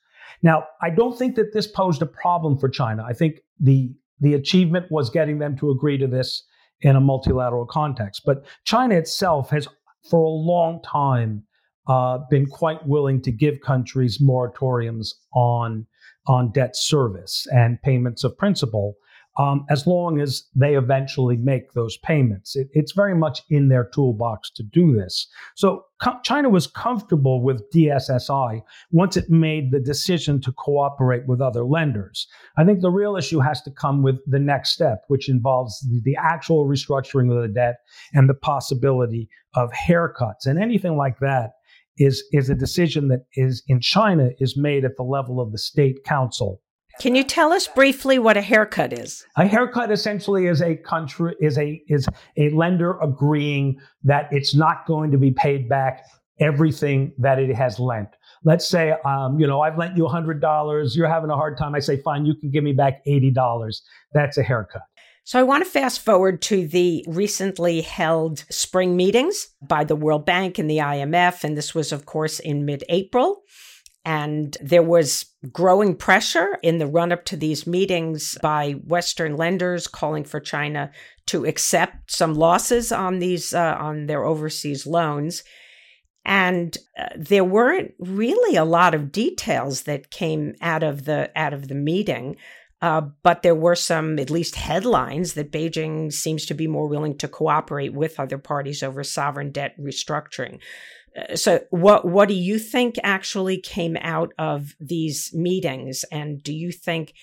Now, 0.42 0.66
I 0.82 0.90
don't 0.90 1.18
think 1.18 1.36
that 1.36 1.54
this 1.54 1.66
posed 1.66 2.02
a 2.02 2.06
problem 2.06 2.58
for 2.58 2.68
China. 2.68 3.04
I 3.08 3.14
think 3.14 3.40
the 3.60 3.94
the 4.20 4.34
achievement 4.34 4.88
was 4.92 5.10
getting 5.10 5.40
them 5.40 5.58
to 5.58 5.72
agree 5.72 5.98
to 5.98 6.08
this 6.08 6.44
in 6.82 6.96
a 6.96 7.02
multilateral 7.02 7.66
context. 7.66 8.22
But 8.26 8.46
China 8.64 8.96
itself 8.96 9.50
has, 9.50 9.68
for 10.10 10.24
a 10.24 10.30
long 10.30 10.82
time, 10.84 11.44
uh, 11.88 12.20
been 12.30 12.46
quite 12.46 12.86
willing 12.88 13.22
to 13.22 13.32
give 13.32 13.60
countries 13.62 14.20
moratoriums 14.20 15.14
on 15.34 15.86
on 16.28 16.52
debt 16.52 16.76
service 16.76 17.48
and 17.52 17.82
payments 17.82 18.24
of 18.24 18.38
principal, 18.38 18.98
um, 19.38 19.66
as 19.70 19.86
long 19.86 20.20
as 20.22 20.46
they 20.56 20.76
eventually 20.76 21.36
make 21.36 21.74
those 21.74 21.98
payments. 21.98 22.56
It, 22.56 22.70
it's 22.72 22.94
very 22.94 23.16
much 23.16 23.42
in 23.50 23.68
their 23.68 23.90
toolbox 23.94 24.50
to 24.52 24.64
do 24.64 24.96
this. 24.96 25.28
So 25.56 25.86
co- 26.02 26.20
China 26.24 26.50
was 26.50 26.68
comfortable 26.68 27.44
with 27.44 27.70
DSSI 27.72 28.62
once 28.92 29.18
it 29.18 29.30
made 29.30 29.72
the 29.72 29.80
decision 29.80 30.40
to 30.42 30.54
cooperate 30.54 31.28
with 31.28 31.42
other 31.42 31.66
lenders. 31.66 32.28
I 32.58 32.64
think 32.64 32.80
the 32.80 32.90
real 32.90 33.18
issue 33.18 33.40
has 33.40 33.62
to 33.64 33.72
come 33.72 34.04
with 34.04 34.16
the 34.26 34.40
next 34.40 34.72
step, 34.72 35.04
which 35.10 35.28
involves 35.28 35.82
the, 35.82 36.00
the 36.04 36.18
actual 36.18 36.66
restructuring 36.66 37.36
of 37.36 37.42
the 37.42 37.54
debt 37.54 37.80
and 38.14 38.30
the 38.30 38.36
possibility 38.36 39.30
of 39.54 39.70
haircuts 39.72 40.46
and 40.46 40.60
anything 40.60 40.96
like 40.96 41.20
that 41.20 41.52
is 41.98 42.24
is 42.32 42.50
a 42.50 42.56
decision 42.56 43.08
that 43.10 43.26
is 43.34 43.64
in 43.68 43.80
China 43.80 44.30
is 44.40 44.58
made 44.58 44.86
at 44.86 44.98
the 44.98 45.04
level 45.04 45.40
of 45.40 45.52
the 45.52 45.58
state 45.58 46.04
council. 46.04 46.62
Can 47.00 47.14
you 47.14 47.24
tell 47.24 47.52
us 47.52 47.68
briefly 47.68 48.20
what 48.20 48.38
a 48.38 48.42
haircut 48.42 48.94
is? 48.94 49.26
A 49.36 49.46
haircut 49.46 49.92
essentially 49.92 50.48
is 50.48 50.62
a 50.62 50.76
country 50.76 51.36
is 51.42 51.58
a 51.58 51.82
is 51.88 52.08
a 52.38 52.50
lender 52.52 52.98
agreeing 53.00 53.80
that 54.04 54.30
it's 54.32 54.56
not 54.56 54.86
going 54.86 55.12
to 55.12 55.18
be 55.18 55.32
paid 55.32 55.68
back 55.68 56.04
everything 56.40 57.14
that 57.18 57.40
it 57.40 57.54
has 57.56 57.80
lent. 57.80 58.10
Let's 58.44 58.68
say, 58.68 58.94
um, 59.06 59.40
you 59.40 59.48
know, 59.48 59.62
I've 59.62 59.78
lent 59.78 59.98
you 59.98 60.08
hundred 60.08 60.40
dollars. 60.40 60.96
You're 60.96 61.10
having 61.10 61.30
a 61.30 61.36
hard 61.36 61.58
time. 61.58 61.76
I 61.76 61.80
say, 61.80 62.02
fine, 62.02 62.26
you 62.26 62.36
can 62.36 62.50
give 62.50 62.64
me 62.64 62.74
back 62.74 63.02
eighty 63.06 63.32
dollars. 63.32 63.82
That's 64.14 64.38
a 64.38 64.44
haircut. 64.44 64.84
So 65.26 65.40
I 65.40 65.44
want 65.44 65.66
to 65.66 65.70
fast 65.70 66.02
forward 66.02 66.40
to 66.44 66.68
the 66.68 67.04
recently 67.08 67.82
held 67.82 68.46
spring 68.52 68.96
meetings 68.96 69.48
by 69.60 69.84
the 69.84 69.96
World 69.96 70.24
Bank 70.24 70.60
and 70.60 70.70
the 70.70 70.78
IMF. 70.78 71.44
And 71.44 71.58
this 71.58 71.74
was, 71.74 71.92
of 71.92 72.06
course, 72.06 72.40
in 72.40 72.64
mid 72.64 72.84
April. 72.90 73.42
And 74.06 74.56
there 74.62 74.84
was 74.84 75.26
growing 75.52 75.96
pressure 75.96 76.60
in 76.62 76.78
the 76.78 76.86
run 76.86 77.12
up 77.12 77.26
to 77.26 77.36
these 77.36 77.66
meetings 77.66 78.38
by 78.44 78.74
Western 78.74 79.36
lenders 79.36 79.88
calling 79.88 80.26
for 80.26 80.40
China 80.40 80.92
to 81.26 81.44
accept 81.44 82.12
some 82.12 82.36
losses 82.36 82.92
on 82.92 83.18
these, 83.18 83.52
uh, 83.52 83.78
on 83.80 84.06
their 84.06 84.26
overseas 84.26 84.86
loans. 84.86 85.42
And 86.24 86.78
uh, 87.00 87.08
there 87.18 87.44
weren't 87.44 87.96
really 87.98 88.58
a 88.58 88.64
lot 88.64 88.94
of 88.94 89.12
details 89.12 89.84
that 89.84 90.12
came 90.12 90.54
out 90.62 90.84
of 90.84 91.06
the, 91.06 91.32
out 91.36 91.54
of 91.54 91.68
the 91.68 91.76
meeting. 91.76 92.38
Uh, 92.82 93.02
but 93.24 93.42
there 93.42 93.56
were 93.56 93.76
some, 93.76 94.20
at 94.20 94.30
least 94.30 94.56
headlines, 94.56 95.34
that 95.34 95.52
Beijing 95.52 96.12
seems 96.12 96.46
to 96.46 96.54
be 96.54 96.68
more 96.68 96.88
willing 96.88 97.18
to 97.18 97.28
cooperate 97.28 97.94
with 97.94 98.20
other 98.20 98.38
parties 98.38 98.84
over 98.84 99.04
sovereign 99.04 99.52
debt 99.52 99.76
restructuring. 99.80 100.60
Uh, 101.18 101.36
so, 101.36 101.62
what 101.70 102.06
what 102.06 102.28
do 102.28 102.34
you 102.34 102.60
think 102.60 102.96
actually 103.04 103.60
came 103.60 103.98
out 104.02 104.34
of 104.38 104.76
these 104.80 105.34
meetings? 105.34 106.04
And 106.12 106.44
do 106.44 106.54
you 106.54 106.72
think 106.72 107.14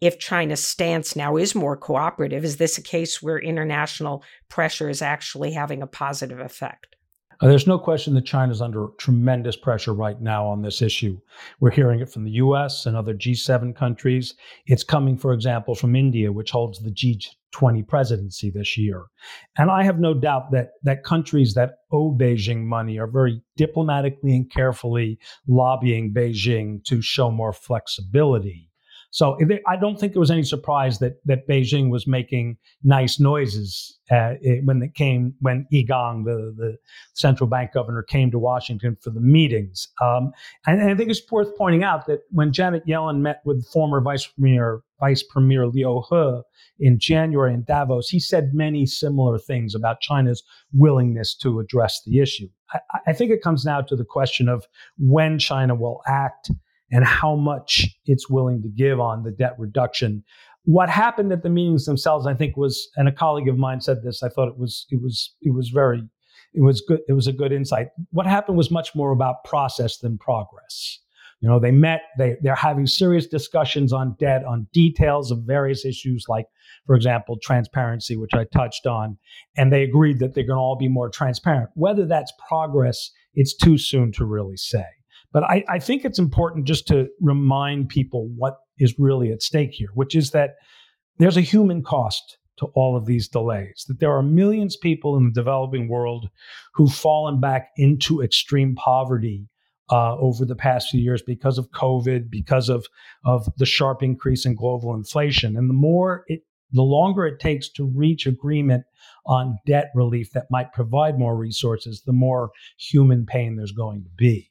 if 0.00 0.18
China's 0.18 0.64
stance 0.64 1.14
now 1.14 1.36
is 1.36 1.54
more 1.54 1.76
cooperative, 1.76 2.44
is 2.44 2.56
this 2.56 2.78
a 2.78 2.82
case 2.82 3.20
where 3.20 3.38
international 3.38 4.24
pressure 4.48 4.88
is 4.88 5.02
actually 5.02 5.52
having 5.52 5.82
a 5.82 5.86
positive 5.86 6.38
effect? 6.38 6.96
Uh, 7.40 7.48
there's 7.48 7.66
no 7.66 7.78
question 7.78 8.12
that 8.14 8.26
China's 8.26 8.60
under 8.60 8.88
tremendous 8.98 9.56
pressure 9.56 9.94
right 9.94 10.20
now 10.20 10.46
on 10.46 10.60
this 10.60 10.82
issue. 10.82 11.18
We're 11.58 11.70
hearing 11.70 12.00
it 12.00 12.10
from 12.10 12.24
the 12.24 12.32
US 12.32 12.84
and 12.84 12.94
other 12.94 13.14
G7 13.14 13.74
countries. 13.74 14.34
It's 14.66 14.84
coming, 14.84 15.16
for 15.16 15.32
example, 15.32 15.74
from 15.74 15.96
India, 15.96 16.30
which 16.30 16.50
holds 16.50 16.80
the 16.80 16.90
G20 16.90 17.88
presidency 17.88 18.50
this 18.50 18.76
year. 18.76 19.04
And 19.56 19.70
I 19.70 19.84
have 19.84 19.98
no 19.98 20.12
doubt 20.12 20.50
that, 20.52 20.72
that 20.82 21.02
countries 21.02 21.54
that 21.54 21.76
owe 21.90 22.12
Beijing 22.12 22.64
money 22.64 22.98
are 22.98 23.06
very 23.06 23.42
diplomatically 23.56 24.36
and 24.36 24.50
carefully 24.50 25.18
lobbying 25.48 26.12
Beijing 26.12 26.84
to 26.84 27.00
show 27.00 27.30
more 27.30 27.54
flexibility. 27.54 28.69
So 29.10 29.36
I 29.66 29.76
don't 29.76 29.98
think 29.98 30.14
it 30.14 30.18
was 30.18 30.30
any 30.30 30.44
surprise 30.44 31.00
that 31.00 31.20
that 31.24 31.48
Beijing 31.48 31.90
was 31.90 32.06
making 32.06 32.58
nice 32.84 33.18
noises 33.18 33.98
uh, 34.10 34.34
when 34.64 34.82
it 34.82 34.94
came 34.94 35.34
when 35.40 35.66
Yi 35.70 35.82
Gang, 35.82 36.24
the 36.24 36.54
the 36.56 36.76
central 37.14 37.48
bank 37.48 37.72
governor, 37.72 38.02
came 38.02 38.30
to 38.30 38.38
Washington 38.38 38.96
for 39.00 39.10
the 39.10 39.20
meetings. 39.20 39.88
Um, 40.00 40.30
and, 40.66 40.80
and, 40.80 40.90
I 40.90 40.94
think 40.94 41.10
it's 41.10 41.22
worth 41.30 41.56
pointing 41.56 41.82
out 41.82 42.06
that 42.06 42.20
when 42.30 42.52
Janet 42.52 42.86
Yellen 42.86 43.18
met 43.18 43.40
with 43.44 43.66
former 43.72 44.00
Vice 44.00 44.26
Premier 44.26 44.82
Vice 45.00 45.24
Premier 45.24 45.66
Liu 45.66 46.02
He 46.08 46.42
in 46.78 47.00
January 47.00 47.52
in 47.52 47.64
Davos, 47.64 48.08
he 48.08 48.20
said 48.20 48.54
many 48.54 48.86
similar 48.86 49.38
things 49.38 49.74
about 49.74 50.00
China's 50.00 50.42
willingness 50.72 51.34
to 51.36 51.58
address 51.58 52.00
the 52.06 52.20
issue. 52.20 52.48
I, 52.72 52.78
I 53.08 53.12
think 53.12 53.32
it 53.32 53.42
comes 53.42 53.64
now 53.64 53.80
to 53.80 53.96
the 53.96 54.04
question 54.04 54.48
of 54.48 54.66
when 54.98 55.38
China 55.40 55.74
will 55.74 56.00
act 56.06 56.52
and 56.90 57.04
how 57.04 57.36
much 57.36 57.86
it's 58.06 58.28
willing 58.28 58.62
to 58.62 58.68
give 58.68 59.00
on 59.00 59.22
the 59.22 59.30
debt 59.30 59.54
reduction. 59.58 60.24
What 60.64 60.90
happened 60.90 61.32
at 61.32 61.42
the 61.42 61.48
meetings 61.48 61.86
themselves, 61.86 62.26
I 62.26 62.34
think, 62.34 62.56
was, 62.56 62.88
and 62.96 63.08
a 63.08 63.12
colleague 63.12 63.48
of 63.48 63.56
mine 63.56 63.80
said 63.80 64.02
this. 64.02 64.22
I 64.22 64.28
thought 64.28 64.48
it 64.48 64.58
was, 64.58 64.86
it 64.90 65.00
was, 65.00 65.34
it 65.40 65.54
was 65.54 65.70
very, 65.70 66.02
it 66.52 66.62
was 66.62 66.82
good. 66.86 67.00
It 67.08 67.12
was 67.12 67.26
a 67.26 67.32
good 67.32 67.52
insight. 67.52 67.88
What 68.10 68.26
happened 68.26 68.58
was 68.58 68.70
much 68.70 68.94
more 68.94 69.12
about 69.12 69.44
process 69.44 69.98
than 69.98 70.18
progress. 70.18 70.98
You 71.40 71.48
know, 71.48 71.58
they 71.58 71.70
met. 71.70 72.02
They 72.18 72.36
they're 72.42 72.54
having 72.54 72.86
serious 72.86 73.26
discussions 73.26 73.92
on 73.92 74.16
debt, 74.18 74.44
on 74.44 74.66
details 74.72 75.30
of 75.30 75.44
various 75.46 75.84
issues, 75.84 76.26
like, 76.28 76.46
for 76.86 76.94
example, 76.94 77.38
transparency, 77.40 78.16
which 78.16 78.34
I 78.34 78.44
touched 78.52 78.86
on, 78.86 79.16
and 79.56 79.72
they 79.72 79.82
agreed 79.82 80.18
that 80.18 80.34
they're 80.34 80.44
going 80.44 80.58
to 80.58 80.60
all 80.60 80.76
be 80.76 80.88
more 80.88 81.08
transparent. 81.08 81.70
Whether 81.74 82.04
that's 82.04 82.32
progress, 82.46 83.10
it's 83.34 83.56
too 83.56 83.78
soon 83.78 84.12
to 84.12 84.24
really 84.24 84.56
say. 84.56 84.84
But 85.32 85.44
I, 85.44 85.64
I 85.68 85.78
think 85.78 86.04
it's 86.04 86.18
important 86.18 86.66
just 86.66 86.88
to 86.88 87.08
remind 87.20 87.88
people 87.88 88.28
what 88.36 88.58
is 88.78 88.98
really 88.98 89.30
at 89.30 89.42
stake 89.42 89.72
here, 89.72 89.90
which 89.94 90.14
is 90.16 90.30
that 90.30 90.56
there's 91.18 91.36
a 91.36 91.42
human 91.42 91.82
cost 91.82 92.38
to 92.58 92.66
all 92.74 92.96
of 92.96 93.06
these 93.06 93.28
delays, 93.28 93.84
that 93.88 94.00
there 94.00 94.12
are 94.12 94.22
millions 94.22 94.76
of 94.76 94.82
people 94.82 95.16
in 95.16 95.24
the 95.24 95.32
developing 95.32 95.88
world 95.88 96.28
who've 96.74 96.92
fallen 96.92 97.40
back 97.40 97.70
into 97.76 98.22
extreme 98.22 98.74
poverty 98.74 99.48
uh, 99.90 100.16
over 100.18 100.44
the 100.44 100.54
past 100.54 100.90
few 100.90 101.00
years 101.00 101.22
because 101.22 101.58
of 101.58 101.70
COVID, 101.70 102.30
because 102.30 102.68
of, 102.68 102.86
of 103.24 103.48
the 103.56 103.66
sharp 103.66 104.02
increase 104.02 104.44
in 104.44 104.54
global 104.54 104.94
inflation. 104.94 105.56
And 105.56 105.68
the 105.68 105.74
more 105.74 106.24
it, 106.28 106.42
the 106.72 106.82
longer 106.82 107.26
it 107.26 107.40
takes 107.40 107.68
to 107.70 107.84
reach 107.84 108.26
agreement 108.26 108.84
on 109.26 109.58
debt 109.66 109.90
relief 109.94 110.32
that 110.32 110.46
might 110.50 110.72
provide 110.72 111.18
more 111.18 111.36
resources, 111.36 112.02
the 112.04 112.12
more 112.12 112.50
human 112.78 113.26
pain 113.26 113.56
there's 113.56 113.72
going 113.72 114.02
to 114.04 114.10
be. 114.16 114.49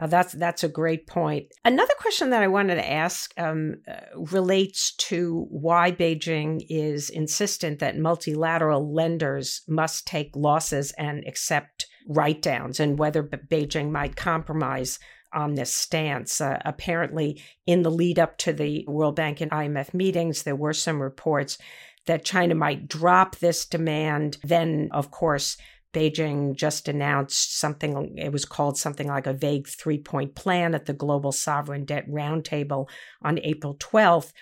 Uh, 0.00 0.06
that's 0.06 0.32
that's 0.32 0.64
a 0.64 0.68
great 0.68 1.06
point. 1.06 1.46
Another 1.64 1.92
question 1.98 2.30
that 2.30 2.42
I 2.42 2.48
wanted 2.48 2.76
to 2.76 2.90
ask 2.90 3.32
um, 3.38 3.76
uh, 3.86 3.96
relates 4.14 4.94
to 4.96 5.46
why 5.50 5.92
Beijing 5.92 6.64
is 6.70 7.10
insistent 7.10 7.80
that 7.80 7.98
multilateral 7.98 8.94
lenders 8.94 9.60
must 9.68 10.06
take 10.06 10.30
losses 10.34 10.92
and 10.92 11.22
accept 11.26 11.86
write 12.08 12.40
downs, 12.40 12.80
and 12.80 12.98
whether 12.98 13.22
Beijing 13.22 13.90
might 13.90 14.16
compromise 14.16 14.98
on 15.34 15.54
this 15.54 15.72
stance. 15.72 16.40
Uh, 16.40 16.58
apparently, 16.64 17.42
in 17.66 17.82
the 17.82 17.90
lead 17.90 18.18
up 18.18 18.38
to 18.38 18.54
the 18.54 18.84
World 18.88 19.16
Bank 19.16 19.42
and 19.42 19.50
IMF 19.50 19.92
meetings, 19.92 20.42
there 20.42 20.56
were 20.56 20.72
some 20.72 21.00
reports 21.00 21.58
that 22.06 22.24
China 22.24 22.54
might 22.54 22.88
drop 22.88 23.36
this 23.36 23.66
demand. 23.66 24.38
Then, 24.42 24.88
of 24.92 25.10
course, 25.10 25.58
Beijing 25.92 26.54
just 26.54 26.88
announced 26.88 27.58
something, 27.58 28.16
it 28.16 28.32
was 28.32 28.44
called 28.44 28.78
something 28.78 29.08
like 29.08 29.26
a 29.26 29.32
vague 29.32 29.66
three 29.68 29.98
point 29.98 30.34
plan 30.34 30.74
at 30.74 30.86
the 30.86 30.92
Global 30.92 31.32
Sovereign 31.32 31.84
Debt 31.84 32.08
Roundtable 32.08 32.88
on 33.22 33.40
April 33.42 33.76
12th, 33.76 34.32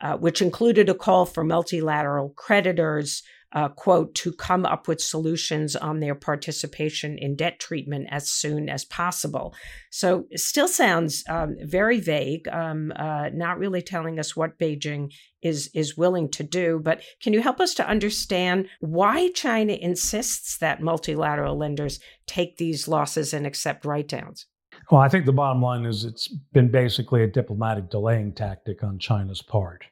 uh, 0.00 0.16
which 0.16 0.42
included 0.42 0.88
a 0.88 0.94
call 0.94 1.24
for 1.26 1.44
multilateral 1.44 2.30
creditors 2.30 3.22
uh, 3.52 3.68
quote, 3.68 4.14
to 4.14 4.32
come 4.32 4.66
up 4.66 4.88
with 4.88 5.00
solutions 5.00 5.74
on 5.74 6.00
their 6.00 6.14
participation 6.14 7.16
in 7.16 7.34
debt 7.34 7.58
treatment 7.58 8.06
as 8.10 8.28
soon 8.28 8.68
as 8.68 8.84
possible. 8.84 9.54
So 9.90 10.26
still 10.34 10.68
sounds 10.68 11.24
um, 11.28 11.56
very 11.62 12.00
vague, 12.00 12.46
um, 12.48 12.92
uh, 12.96 13.30
not 13.32 13.58
really 13.58 13.82
telling 13.82 14.18
us 14.18 14.36
what 14.36 14.58
Beijing 14.58 15.12
is 15.40 15.70
is 15.72 15.96
willing 15.96 16.28
to 16.30 16.42
do. 16.42 16.80
But 16.82 17.02
can 17.22 17.32
you 17.32 17.40
help 17.40 17.60
us 17.60 17.74
to 17.74 17.88
understand 17.88 18.68
why 18.80 19.30
China 19.30 19.72
insists 19.72 20.58
that 20.58 20.82
multilateral 20.82 21.56
lenders 21.56 22.00
take 22.26 22.56
these 22.56 22.88
losses 22.88 23.32
and 23.32 23.46
accept 23.46 23.84
write 23.84 24.08
downs? 24.08 24.46
Well, 24.90 25.00
I 25.00 25.08
think 25.08 25.26
the 25.26 25.32
bottom 25.32 25.62
line 25.62 25.84
is 25.84 26.04
it's 26.04 26.28
been 26.52 26.70
basically 26.70 27.22
a 27.22 27.26
diplomatic 27.26 27.90
delaying 27.90 28.32
tactic 28.32 28.82
on 28.82 28.98
China's 28.98 29.42
part. 29.42 29.84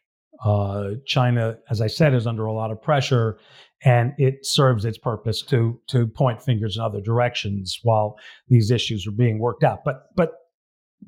Uh, 0.45 0.91
China, 1.07 1.59
as 1.71 1.81
I 1.81 1.87
said, 1.87 2.15
is 2.15 2.27
under 2.27 2.47
a 2.47 2.53
lot 2.53 2.71
of 2.71 2.81
pressure, 2.81 3.39
and 3.85 4.13
it 4.19 4.45
serves 4.45 4.85
its 4.85 4.99
purpose 4.99 5.43
to 5.43 5.81
to 5.89 6.07
point 6.07 6.43
fingers 6.43 6.77
in 6.77 6.83
other 6.83 7.01
directions 7.01 7.79
while 7.83 8.17
these 8.49 8.71
issues 8.71 9.07
are 9.07 9.13
being 9.13 9.39
worked 9.39 9.65
out. 9.65 9.85
But 9.85 10.05
but 10.15 10.33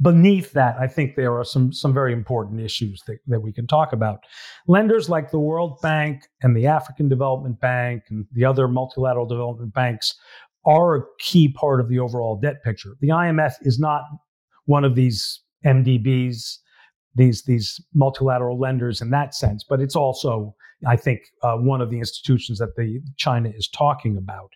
beneath 0.00 0.52
that, 0.52 0.76
I 0.78 0.86
think 0.86 1.16
there 1.16 1.36
are 1.38 1.44
some 1.44 1.72
some 1.72 1.94
very 1.94 2.12
important 2.12 2.60
issues 2.60 3.02
that, 3.06 3.18
that 3.26 3.40
we 3.40 3.52
can 3.52 3.66
talk 3.66 3.92
about. 3.92 4.20
Lenders 4.66 5.08
like 5.08 5.30
the 5.30 5.38
World 5.38 5.80
Bank 5.82 6.22
and 6.42 6.56
the 6.56 6.66
African 6.66 7.08
Development 7.08 7.58
Bank 7.60 8.04
and 8.10 8.26
the 8.32 8.44
other 8.44 8.68
multilateral 8.68 9.26
development 9.26 9.74
banks 9.74 10.14
are 10.66 10.96
a 10.96 11.02
key 11.18 11.48
part 11.48 11.80
of 11.80 11.88
the 11.88 11.98
overall 11.98 12.38
debt 12.38 12.62
picture. 12.62 12.90
The 13.00 13.08
IMF 13.08 13.54
is 13.62 13.78
not 13.78 14.02
one 14.66 14.84
of 14.84 14.94
these 14.94 15.40
MDBs 15.64 16.58
these 17.18 17.42
these 17.42 17.80
multilateral 17.94 18.58
lenders 18.58 19.02
in 19.02 19.10
that 19.10 19.34
sense, 19.34 19.64
but 19.68 19.80
it's 19.80 19.96
also, 19.96 20.54
I 20.86 20.96
think, 20.96 21.20
uh, 21.42 21.56
one 21.56 21.82
of 21.82 21.90
the 21.90 21.98
institutions 21.98 22.58
that 22.58 22.76
the 22.76 23.00
China 23.16 23.50
is 23.54 23.68
talking 23.68 24.16
about. 24.16 24.52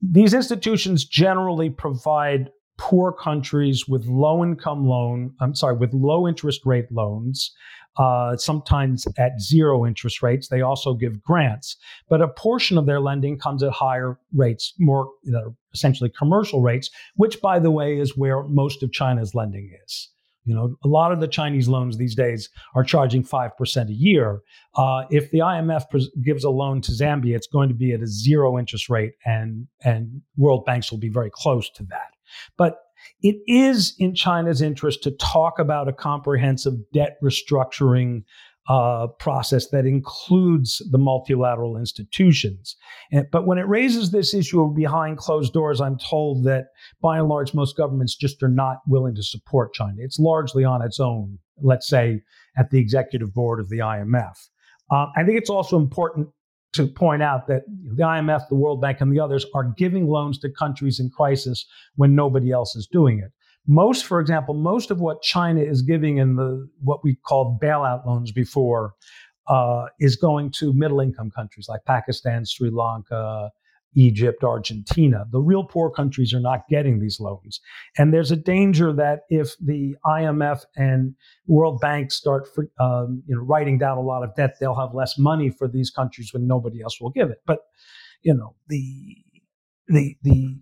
These 0.00 0.34
institutions 0.34 1.04
generally 1.04 1.70
provide 1.70 2.50
poor 2.78 3.10
countries 3.12 3.88
with 3.88 4.06
low 4.06 4.44
income 4.44 4.86
loan, 4.86 5.32
I'm 5.40 5.54
sorry, 5.54 5.76
with 5.76 5.92
low 5.94 6.28
interest 6.28 6.60
rate 6.66 6.92
loans, 6.92 7.50
uh, 7.96 8.36
sometimes 8.36 9.06
at 9.16 9.40
zero 9.40 9.86
interest 9.86 10.22
rates. 10.22 10.48
They 10.48 10.60
also 10.60 10.92
give 10.92 11.22
grants, 11.22 11.76
but 12.10 12.20
a 12.20 12.28
portion 12.28 12.76
of 12.76 12.84
their 12.84 13.00
lending 13.00 13.38
comes 13.38 13.62
at 13.62 13.72
higher 13.72 14.18
rates, 14.34 14.74
more 14.78 15.08
you 15.24 15.32
know, 15.32 15.56
essentially 15.72 16.10
commercial 16.10 16.60
rates, 16.60 16.90
which, 17.14 17.40
by 17.40 17.58
the 17.58 17.70
way, 17.70 17.98
is 17.98 18.16
where 18.16 18.42
most 18.44 18.82
of 18.82 18.92
China's 18.92 19.34
lending 19.34 19.70
is. 19.84 20.10
You 20.46 20.54
know, 20.54 20.76
a 20.84 20.88
lot 20.88 21.12
of 21.12 21.20
the 21.20 21.28
Chinese 21.28 21.68
loans 21.68 21.98
these 21.98 22.14
days 22.14 22.48
are 22.74 22.84
charging 22.84 23.24
5% 23.24 23.88
a 23.88 23.92
year. 23.92 24.40
Uh, 24.76 25.02
if 25.10 25.30
the 25.32 25.40
IMF 25.40 25.90
pres- 25.90 26.10
gives 26.24 26.44
a 26.44 26.50
loan 26.50 26.80
to 26.82 26.92
Zambia, 26.92 27.34
it's 27.34 27.48
going 27.48 27.68
to 27.68 27.74
be 27.74 27.92
at 27.92 28.00
a 28.00 28.06
zero 28.06 28.58
interest 28.58 28.88
rate, 28.88 29.14
and, 29.24 29.66
and 29.84 30.22
world 30.36 30.64
banks 30.64 30.90
will 30.90 30.98
be 30.98 31.08
very 31.08 31.30
close 31.30 31.68
to 31.70 31.82
that. 31.84 32.14
But 32.56 32.78
it 33.22 33.36
is 33.46 33.94
in 33.98 34.14
China's 34.14 34.62
interest 34.62 35.02
to 35.02 35.10
talk 35.10 35.58
about 35.58 35.88
a 35.88 35.92
comprehensive 35.92 36.74
debt 36.92 37.18
restructuring 37.22 38.24
uh, 38.68 39.06
process 39.18 39.68
that 39.68 39.86
includes 39.86 40.82
the 40.90 40.98
multilateral 40.98 41.76
institutions. 41.76 42.76
And, 43.12 43.26
but 43.30 43.46
when 43.46 43.58
it 43.58 43.68
raises 43.68 44.10
this 44.10 44.34
issue 44.34 44.72
behind 44.74 45.18
closed 45.18 45.52
doors, 45.52 45.80
I'm 45.80 45.98
told 45.98 46.44
that 46.44 46.66
by 47.00 47.18
and 47.18 47.28
large, 47.28 47.54
most 47.54 47.76
governments 47.76 48.16
just 48.16 48.42
are 48.42 48.48
not 48.48 48.78
willing 48.88 49.14
to 49.14 49.22
support 49.22 49.72
China. 49.72 49.96
It's 49.98 50.18
largely 50.18 50.64
on 50.64 50.82
its 50.82 50.98
own, 50.98 51.38
let's 51.62 51.88
say, 51.88 52.22
at 52.56 52.70
the 52.70 52.78
executive 52.78 53.32
board 53.32 53.60
of 53.60 53.68
the 53.68 53.78
IMF. 53.78 54.34
Uh, 54.90 55.06
I 55.16 55.24
think 55.24 55.38
it's 55.38 55.50
also 55.50 55.78
important 55.78 56.28
to 56.72 56.86
point 56.86 57.22
out 57.22 57.46
that 57.46 57.62
the 57.66 58.02
IMF, 58.02 58.48
the 58.48 58.54
World 58.54 58.80
Bank, 58.80 59.00
and 59.00 59.12
the 59.12 59.20
others 59.20 59.46
are 59.54 59.72
giving 59.76 60.08
loans 60.08 60.38
to 60.40 60.50
countries 60.50 61.00
in 61.00 61.10
crisis 61.10 61.64
when 61.94 62.14
nobody 62.14 62.50
else 62.50 62.76
is 62.76 62.86
doing 62.86 63.18
it. 63.18 63.32
Most, 63.66 64.04
for 64.04 64.20
example, 64.20 64.54
most 64.54 64.90
of 64.90 65.00
what 65.00 65.22
China 65.22 65.60
is 65.60 65.82
giving 65.82 66.18
in 66.18 66.36
the 66.36 66.68
what 66.82 67.02
we 67.02 67.16
called 67.16 67.60
bailout 67.60 68.06
loans 68.06 68.32
before 68.32 68.94
uh, 69.48 69.86
is 70.00 70.16
going 70.16 70.50
to 70.50 70.72
middle 70.72 71.00
income 71.00 71.30
countries 71.30 71.66
like 71.68 71.84
Pakistan, 71.84 72.44
Sri 72.44 72.70
Lanka, 72.70 73.50
Egypt, 73.96 74.44
Argentina. 74.44 75.24
The 75.30 75.40
real 75.40 75.64
poor 75.64 75.90
countries 75.90 76.34
are 76.34 76.40
not 76.40 76.68
getting 76.68 77.00
these 77.00 77.18
loans. 77.18 77.60
And 77.96 78.12
there's 78.12 78.30
a 78.30 78.36
danger 78.36 78.92
that 78.92 79.20
if 79.30 79.56
the 79.58 79.96
IMF 80.04 80.64
and 80.76 81.14
World 81.46 81.80
Bank 81.80 82.12
start 82.12 82.46
for, 82.54 82.68
um, 82.78 83.22
you 83.26 83.34
know, 83.34 83.42
writing 83.42 83.78
down 83.78 83.96
a 83.96 84.02
lot 84.02 84.22
of 84.22 84.34
debt, 84.34 84.56
they'll 84.60 84.74
have 84.74 84.94
less 84.94 85.18
money 85.18 85.50
for 85.50 85.66
these 85.66 85.90
countries 85.90 86.32
when 86.32 86.46
nobody 86.46 86.82
else 86.82 87.00
will 87.00 87.10
give 87.10 87.30
it. 87.30 87.38
But, 87.46 87.60
you 88.22 88.34
know, 88.34 88.54
the, 88.68 89.16
the, 89.88 90.16
the 90.22 90.58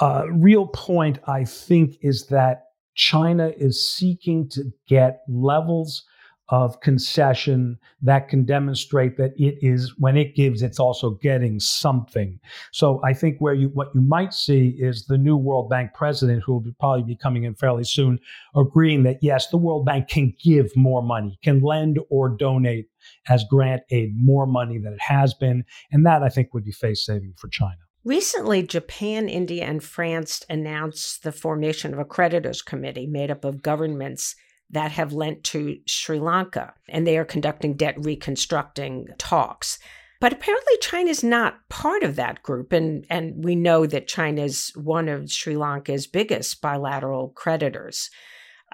uh, 0.00 0.24
real 0.30 0.66
point, 0.68 1.18
I 1.26 1.44
think, 1.44 1.96
is 2.00 2.26
that 2.26 2.66
China 2.94 3.52
is 3.56 3.86
seeking 3.86 4.48
to 4.50 4.64
get 4.88 5.22
levels 5.28 6.04
of 6.50 6.78
concession 6.80 7.78
that 8.02 8.28
can 8.28 8.44
demonstrate 8.44 9.16
that 9.16 9.32
it 9.38 9.56
is 9.62 9.94
when 9.98 10.16
it 10.16 10.36
gives 10.36 10.60
it's 10.60 10.78
also 10.78 11.10
getting 11.22 11.58
something. 11.58 12.38
So 12.70 13.00
i 13.02 13.14
think 13.14 13.38
where 13.38 13.54
you 13.54 13.68
what 13.68 13.88
you 13.94 14.02
might 14.02 14.34
see 14.34 14.76
is 14.78 15.06
the 15.06 15.16
new 15.16 15.36
world 15.36 15.70
bank 15.70 15.94
president 15.94 16.42
who 16.44 16.52
will 16.52 16.60
be, 16.60 16.72
probably 16.78 17.02
be 17.02 17.16
coming 17.16 17.44
in 17.44 17.54
fairly 17.54 17.84
soon 17.84 18.18
agreeing 18.54 19.04
that 19.04 19.18
yes 19.22 19.48
the 19.48 19.56
world 19.56 19.86
bank 19.86 20.08
can 20.08 20.34
give 20.42 20.70
more 20.76 21.02
money 21.02 21.38
can 21.42 21.62
lend 21.62 21.98
or 22.10 22.28
donate 22.28 22.88
as 23.28 23.44
grant 23.44 23.82
aid 23.90 24.12
more 24.14 24.46
money 24.46 24.78
than 24.78 24.92
it 24.92 25.00
has 25.00 25.32
been. 25.32 25.64
And 25.92 26.04
that 26.04 26.22
i 26.22 26.28
think 26.28 26.52
would 26.52 26.64
be 26.64 26.72
face 26.72 27.06
saving 27.06 27.32
for 27.38 27.48
china 27.48 27.83
Recently, 28.04 28.62
Japan, 28.62 29.28
India, 29.30 29.64
and 29.64 29.82
France 29.82 30.44
announced 30.50 31.22
the 31.22 31.32
formation 31.32 31.94
of 31.94 31.98
a 31.98 32.04
creditors 32.04 32.60
committee 32.60 33.06
made 33.06 33.30
up 33.30 33.44
of 33.44 33.62
governments 33.62 34.36
that 34.70 34.92
have 34.92 35.12
lent 35.12 35.42
to 35.44 35.78
Sri 35.86 36.18
Lanka, 36.18 36.74
and 36.88 37.06
they 37.06 37.16
are 37.16 37.24
conducting 37.24 37.76
debt 37.76 37.94
reconstructing 37.98 39.08
talks. 39.16 39.78
But 40.20 40.32
apparently, 40.32 40.74
China 40.80 41.10
is 41.10 41.24
not 41.24 41.68
part 41.68 42.02
of 42.02 42.16
that 42.16 42.42
group. 42.42 42.72
And, 42.72 43.06
and 43.10 43.44
we 43.44 43.54
know 43.54 43.86
that 43.86 44.08
China 44.08 44.42
is 44.42 44.72
one 44.74 45.08
of 45.08 45.30
Sri 45.30 45.56
Lanka's 45.56 46.06
biggest 46.06 46.60
bilateral 46.60 47.28
creditors. 47.30 48.10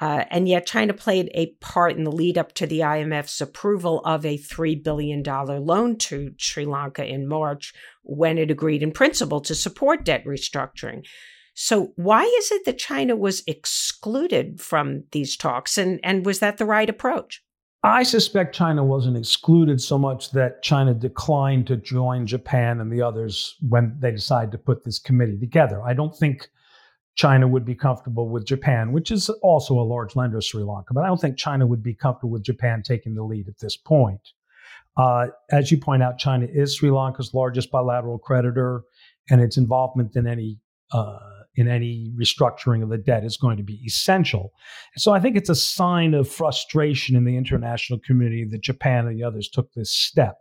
Uh, 0.01 0.25
and 0.31 0.49
yet, 0.49 0.67
China 0.67 0.95
played 0.95 1.31
a 1.35 1.55
part 1.61 1.97
in 1.97 2.05
the 2.05 2.13
lead 2.13 2.39
up 2.39 2.55
to 2.55 2.67
the 2.67 2.81
IMF's 2.81 3.41
approval 3.41 4.01
of 4.07 4.25
a 4.25 4.39
$3 4.39 4.83
billion 4.83 5.23
loan 5.23 5.99
to 5.99 6.33
Sri 6.39 6.65
Lanka 6.65 7.07
in 7.07 7.29
March 7.29 7.75
when 8.03 8.39
it 8.39 8.51
agreed 8.51 8.83
in 8.83 8.93
principle 8.93 9.43
to 9.43 9.55
support 9.55 10.05
debt 10.05 10.25
restructuring. 10.25 11.05
So, 11.53 11.93
why 11.97 12.25
is 12.25 12.51
it 12.51 12.65
that 12.65 12.79
China 12.79 13.15
was 13.15 13.43
excluded 13.47 14.61
from 14.61 15.05
these 15.13 15.37
talks? 15.37 15.77
And, 15.77 16.01
and 16.03 16.25
was 16.25 16.39
that 16.39 16.57
the 16.57 16.65
right 16.65 16.89
approach? 16.89 17.43
I 17.83 18.03
suspect 18.03 18.55
China 18.55 18.85
wasn't 18.85 19.17
excluded 19.17 19.81
so 19.81 19.99
much 19.99 20.33
that 20.33 20.63
China 20.63 20.95
declined 20.95 21.67
to 21.67 21.77
join 21.77 22.27
Japan 22.27 22.81
and 22.81 22.93
the 22.93 23.03
others 23.03 23.57
when 23.69 23.97
they 23.99 24.11
decided 24.11 24.53
to 24.53 24.59
put 24.59 24.85
this 24.85 24.99
committee 24.99 25.39
together. 25.39 25.83
I 25.83 25.95
don't 25.95 26.15
think 26.17 26.49
China 27.17 27.47
would 27.49 27.65
be 27.65 27.75
comfortable 27.75 28.29
with 28.29 28.47
Japan, 28.47 28.93
which 28.93 29.11
is 29.11 29.29
also 29.43 29.75
a 29.75 29.83
large 29.83 30.17
lender 30.17 30.39
of 30.39 30.45
Sri 30.45 30.63
Lanka, 30.63 30.95
but 30.95 31.05
I 31.05 31.07
don't 31.07 31.21
think 31.21 31.37
China 31.37 31.67
would 31.67 31.83
be 31.83 31.95
comfortable 31.95 32.31
with 32.31 32.43
Japan 32.43 32.83
taking 32.83 33.15
the 33.15 33.25
lead 33.25 33.49
at 33.49 33.59
this 33.59 33.77
point. 33.77 34.21
Uh, 34.97 35.29
as 35.51 35.71
you 35.71 35.79
point 35.79 36.03
out, 36.03 36.19
China 36.19 36.47
is 36.51 36.77
Sri 36.77 36.91
Lanka's 36.91 37.35
largest 37.35 37.71
bilateral 37.71 38.19
creditor, 38.19 38.83
and 39.31 39.41
its 39.41 39.57
involvement 39.57 40.17
in 40.17 40.27
any 40.27 40.59
uh, 40.93 41.19
in 41.57 41.69
any 41.69 42.13
restructuring 42.19 42.83
of 42.83 42.89
the 42.89 42.99
debt 42.99 43.25
is 43.25 43.37
going 43.37 43.57
to 43.57 43.63
be 43.63 43.81
essential. 43.85 44.53
So 44.97 45.13
I 45.13 45.21
think 45.21 45.37
it's 45.37 45.51
a 45.51 45.55
sign 45.55 46.15
of 46.15 46.29
frustration 46.29 47.17
in 47.17 47.25
the 47.25 47.37
international 47.37 47.99
community 48.01 48.47
that 48.51 48.63
Japan 48.63 49.07
and 49.07 49.19
the 49.19 49.25
others 49.25 49.49
took 49.49 49.73
this 49.73 49.91
step. 49.91 50.37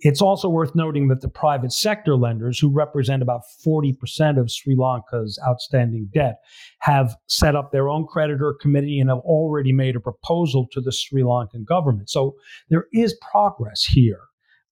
It's 0.00 0.20
also 0.20 0.48
worth 0.48 0.74
noting 0.74 1.08
that 1.08 1.22
the 1.22 1.28
private 1.28 1.72
sector 1.72 2.16
lenders, 2.16 2.58
who 2.58 2.68
represent 2.68 3.22
about 3.22 3.42
40% 3.66 4.38
of 4.38 4.50
Sri 4.50 4.76
Lanka's 4.76 5.40
outstanding 5.46 6.10
debt, 6.12 6.36
have 6.80 7.16
set 7.28 7.56
up 7.56 7.72
their 7.72 7.88
own 7.88 8.06
creditor 8.06 8.54
committee 8.60 9.00
and 9.00 9.08
have 9.08 9.20
already 9.20 9.72
made 9.72 9.96
a 9.96 10.00
proposal 10.00 10.66
to 10.72 10.80
the 10.80 10.92
Sri 10.92 11.22
Lankan 11.22 11.64
government. 11.64 12.10
So 12.10 12.34
there 12.68 12.86
is 12.92 13.16
progress 13.32 13.84
here. 13.84 14.20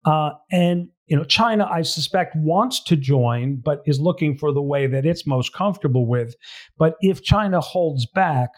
Uh, 0.05 0.31
and 0.53 0.89
you 1.07 1.17
know, 1.17 1.25
China, 1.25 1.69
I 1.71 1.83
suspect, 1.83 2.35
wants 2.37 2.83
to 2.85 2.97
join, 2.97 3.57
but 3.57 3.83
is 3.87 4.01
looking 4.01 4.39
for 4.39 4.53
the 4.53 4.63
way 4.63 4.87
that 4.87 5.05
it's 5.05 5.27
most 5.27 5.53
comfortable 5.53 6.07
with. 6.07 6.35
But 6.79 6.97
if 7.01 7.23
China 7.23 7.61
holds 7.61 8.07
back, 8.07 8.51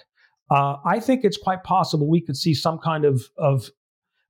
uh, 0.50 0.76
I 0.84 1.00
think 1.00 1.24
it's 1.24 1.36
quite 1.36 1.64
possible 1.64 2.08
we 2.08 2.20
could 2.20 2.36
see 2.36 2.54
some 2.54 2.78
kind 2.78 3.04
of, 3.04 3.22
of 3.36 3.68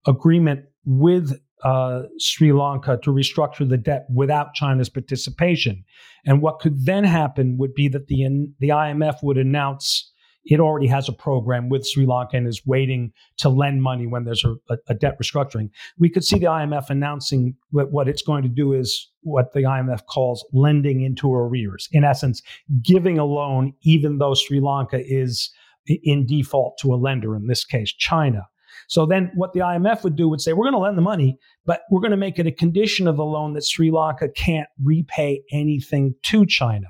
agreement 0.06 0.64
with 0.86 1.38
uh, 1.64 2.02
Sri 2.18 2.52
Lanka 2.52 2.98
to 3.02 3.10
restructure 3.10 3.68
the 3.68 3.76
debt 3.76 4.06
without 4.14 4.54
China's 4.54 4.88
participation. 4.88 5.84
And 6.24 6.42
what 6.42 6.58
could 6.58 6.84
then 6.84 7.04
happen 7.04 7.56
would 7.58 7.74
be 7.74 7.88
that 7.88 8.08
the, 8.08 8.48
the 8.58 8.68
IMF 8.68 9.22
would 9.22 9.38
announce 9.38 10.12
it 10.46 10.60
already 10.60 10.86
has 10.86 11.08
a 11.08 11.12
program 11.12 11.68
with 11.68 11.86
Sri 11.86 12.06
Lanka 12.06 12.36
and 12.36 12.46
is 12.46 12.64
waiting 12.64 13.12
to 13.38 13.48
lend 13.48 13.82
money 13.82 14.06
when 14.06 14.24
there's 14.24 14.44
a, 14.44 14.54
a, 14.88 14.94
debt 14.94 15.18
restructuring. 15.20 15.70
We 15.98 16.08
could 16.08 16.24
see 16.24 16.38
the 16.38 16.46
IMF 16.46 16.88
announcing 16.88 17.56
what, 17.70 17.90
what 17.90 18.08
it's 18.08 18.22
going 18.22 18.44
to 18.44 18.48
do 18.48 18.72
is 18.72 19.10
what 19.22 19.52
the 19.54 19.62
IMF 19.62 20.06
calls 20.06 20.46
lending 20.52 21.02
into 21.02 21.32
arrears. 21.32 21.88
In 21.90 22.04
essence, 22.04 22.42
giving 22.80 23.18
a 23.18 23.24
loan 23.24 23.72
even 23.82 24.18
though 24.18 24.34
Sri 24.34 24.60
Lanka 24.60 25.00
is 25.04 25.50
in 25.88 26.26
default 26.26 26.78
to 26.78 26.94
a 26.94 26.96
lender, 26.96 27.34
in 27.34 27.48
this 27.48 27.64
case, 27.64 27.92
China. 27.92 28.46
So 28.88 29.06
then 29.06 29.30
what 29.34 29.52
the 29.52 29.60
IMF 29.60 30.04
would 30.04 30.16
do 30.16 30.28
would 30.28 30.40
say, 30.40 30.52
we're 30.52 30.64
going 30.64 30.74
to 30.74 30.78
lend 30.78 30.98
the 30.98 31.02
money, 31.02 31.38
but 31.64 31.82
we're 31.90 32.00
going 32.00 32.10
to 32.12 32.16
make 32.16 32.38
it 32.38 32.46
a 32.46 32.52
condition 32.52 33.08
of 33.08 33.16
the 33.16 33.24
loan 33.24 33.52
that 33.54 33.64
Sri 33.64 33.90
Lanka 33.90 34.28
can't 34.28 34.68
repay 34.82 35.42
anything 35.52 36.14
to 36.24 36.46
China. 36.46 36.88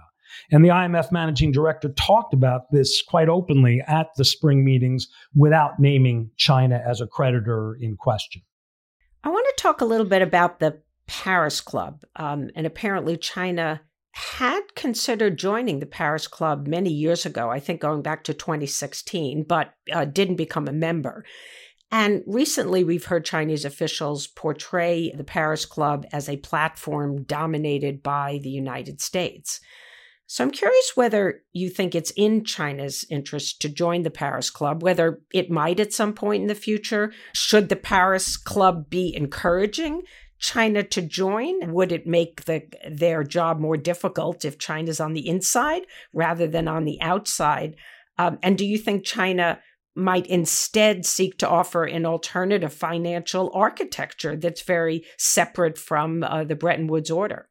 And 0.51 0.65
the 0.65 0.69
IMF 0.69 1.11
managing 1.13 1.53
director 1.53 1.89
talked 1.91 2.35
about 2.35 2.71
this 2.71 3.03
quite 3.03 3.29
openly 3.29 3.83
at 3.87 4.09
the 4.17 4.25
spring 4.25 4.65
meetings 4.65 5.09
without 5.35 5.79
naming 5.79 6.31
China 6.37 6.83
as 6.87 7.01
a 7.01 7.07
creditor 7.07 7.77
in 7.81 7.97
question. 7.97 8.43
I 9.25 9.31
want 9.31 9.47
to 9.57 9.63
talk 9.63 9.81
a 9.81 9.87
little 9.87 10.07
bit 10.07 10.23
about 10.23 10.61
the 10.61 10.81
Paris 11.07 11.61
Club. 11.61 12.03
Um, 12.17 12.51
and 12.55 12.67
apparently, 12.67 13.17
China 13.17 13.81
had 14.13 14.75
considered 14.75 15.39
joining 15.39 15.79
the 15.79 15.87
Paris 15.87 16.27
Club 16.27 16.67
many 16.67 16.91
years 16.91 17.27
ago, 17.27 17.51
I 17.51 17.61
think 17.61 17.81
going 17.81 18.03
back 18.03 18.25
to 18.25 18.35
2016, 18.35 19.45
but 19.45 19.75
uh, 19.93 20.05
didn't 20.05 20.37
become 20.37 20.69
a 20.69 20.73
member. 20.73 21.25
And 21.91 22.23
recently, 22.27 22.83
we've 22.83 23.05
heard 23.05 23.25
Chinese 23.25 23.65
officials 23.65 24.27
portray 24.27 25.13
the 25.13 25.25
Paris 25.25 25.65
Club 25.65 26.05
as 26.13 26.29
a 26.29 26.37
platform 26.39 27.23
dominated 27.23 28.03
by 28.03 28.41
the 28.43 28.51
United 28.51 29.01
States. 29.01 29.61
So 30.29 30.43
I'm 30.43 30.51
curious 30.51 30.93
whether 30.97 31.43
you 31.53 31.71
think 31.71 31.95
it's 31.95 32.11
in 32.17 32.45
China's 32.45 33.05
interest 33.09 33.63
to 33.63 33.69
join 33.69 34.03
the 34.03 34.11
Paris 34.11 34.51
Club, 34.51 34.83
whether 34.83 35.21
it 35.33 35.51
might 35.51 35.79
at 35.79 35.93
some 35.93 36.13
point 36.13 36.43
in 36.43 36.49
the 36.49 36.57
future. 36.57 37.13
Should 37.33 37.69
the 37.69 37.77
Paris 37.77 38.37
Club 38.37 38.91
be 38.91 39.15
encouraging 39.15 40.03
China 40.41 40.83
to 40.83 41.01
join? 41.01 41.73
Would 41.73 41.93
it 41.93 42.09
make 42.09 42.45
the, 42.47 42.65
their 42.91 43.23
job 43.23 43.61
more 43.61 43.77
difficult 43.77 44.45
if 44.45 44.59
China's 44.59 44.99
on 44.99 45.13
the 45.13 45.29
inside 45.29 45.83
rather 46.13 46.49
than 46.49 46.67
on 46.67 46.85
the 46.85 47.01
outside? 47.01 47.77
Um, 48.19 48.39
and 48.43 48.59
do 48.59 48.67
you 48.67 48.79
think 48.79 49.05
China 49.05 49.61
might 49.97 50.27
instead 50.27 51.07
seek 51.07 51.39
to 51.39 51.49
offer 51.49 51.85
an 51.85 52.07
alternative 52.07 52.73
financial 52.73 53.51
architecture 53.55 54.37
that's 54.37 54.63
very 54.63 55.05
separate 55.19 55.79
from 55.79 56.23
uh, 56.23 56.45
the 56.45 56.57
Bretton 56.57 56.87
Woods 56.87 57.11
order? 57.11 57.49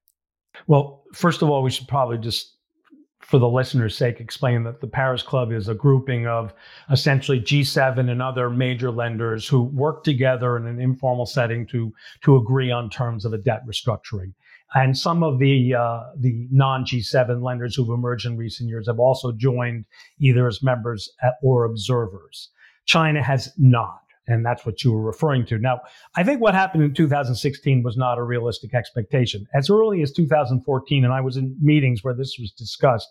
Well, 0.68 1.04
first 1.14 1.42
of 1.42 1.50
all, 1.50 1.64
we 1.64 1.72
should 1.72 1.88
probably 1.88 2.18
just 2.18 2.56
for 3.26 3.40
the 3.40 3.50
listener's 3.50 3.98
sake, 3.98 4.20
explain 4.20 4.64
that 4.64 4.82
the 4.82 4.88
Paris 4.88 5.24
Club 5.24 5.52
is 5.52 5.68
a 5.68 5.74
grouping 5.74 6.28
of 6.28 6.54
essentially 6.92 7.40
G7 7.40 8.12
and 8.12 8.22
other 8.22 8.52
major 8.52 8.92
lenders 8.92 9.48
who 9.48 9.64
work 9.64 10.04
together 10.04 10.58
in 10.58 10.68
an 10.68 10.80
informal 10.80 11.26
setting 11.26 11.66
to 11.68 11.92
to 12.22 12.36
agree 12.36 12.70
on 12.70 12.90
terms 12.90 13.26
of 13.26 13.34
a 13.34 13.40
debt 13.40 13.64
restructuring. 13.68 14.34
And 14.74 14.98
some 14.98 15.24
of 15.24 15.40
the 15.40 15.76
uh, 15.76 16.04
the 16.18 16.48
non 16.52 16.86
G7 16.86 17.42
lenders 17.42 17.76
who've 17.76 17.90
emerged 17.90 18.26
in 18.26 18.36
recent 18.38 18.70
years 18.70 18.88
have 18.88 19.00
also 19.00 19.32
joined 19.32 19.86
either 20.20 20.48
as 20.48 20.64
members 20.64 21.10
or 21.42 21.66
observers. 21.66 22.50
China 22.86 23.22
has 23.22 23.52
not. 23.58 24.00
And 24.28 24.44
that's 24.44 24.66
what 24.66 24.84
you 24.84 24.92
were 24.92 25.04
referring 25.04 25.46
to. 25.48 25.60
Now, 25.60 25.82
I 26.16 26.24
think 26.24 26.42
what 26.42 26.56
happened 26.56 26.84
in 26.84 26.94
2016 26.96 27.84
was 27.84 27.96
not 27.96 28.18
a 28.18 28.24
realistic 28.24 28.74
expectation. 28.74 29.46
As 29.54 29.70
early 29.70 30.02
as 30.02 30.12
2014, 30.12 31.04
and 31.04 31.14
I 31.14 31.22
was 31.22 31.38
in 31.38 31.56
meetings 31.62 32.04
where 32.04 32.16
this 32.16 32.36
was 32.40 32.52
discussed, 32.52 33.08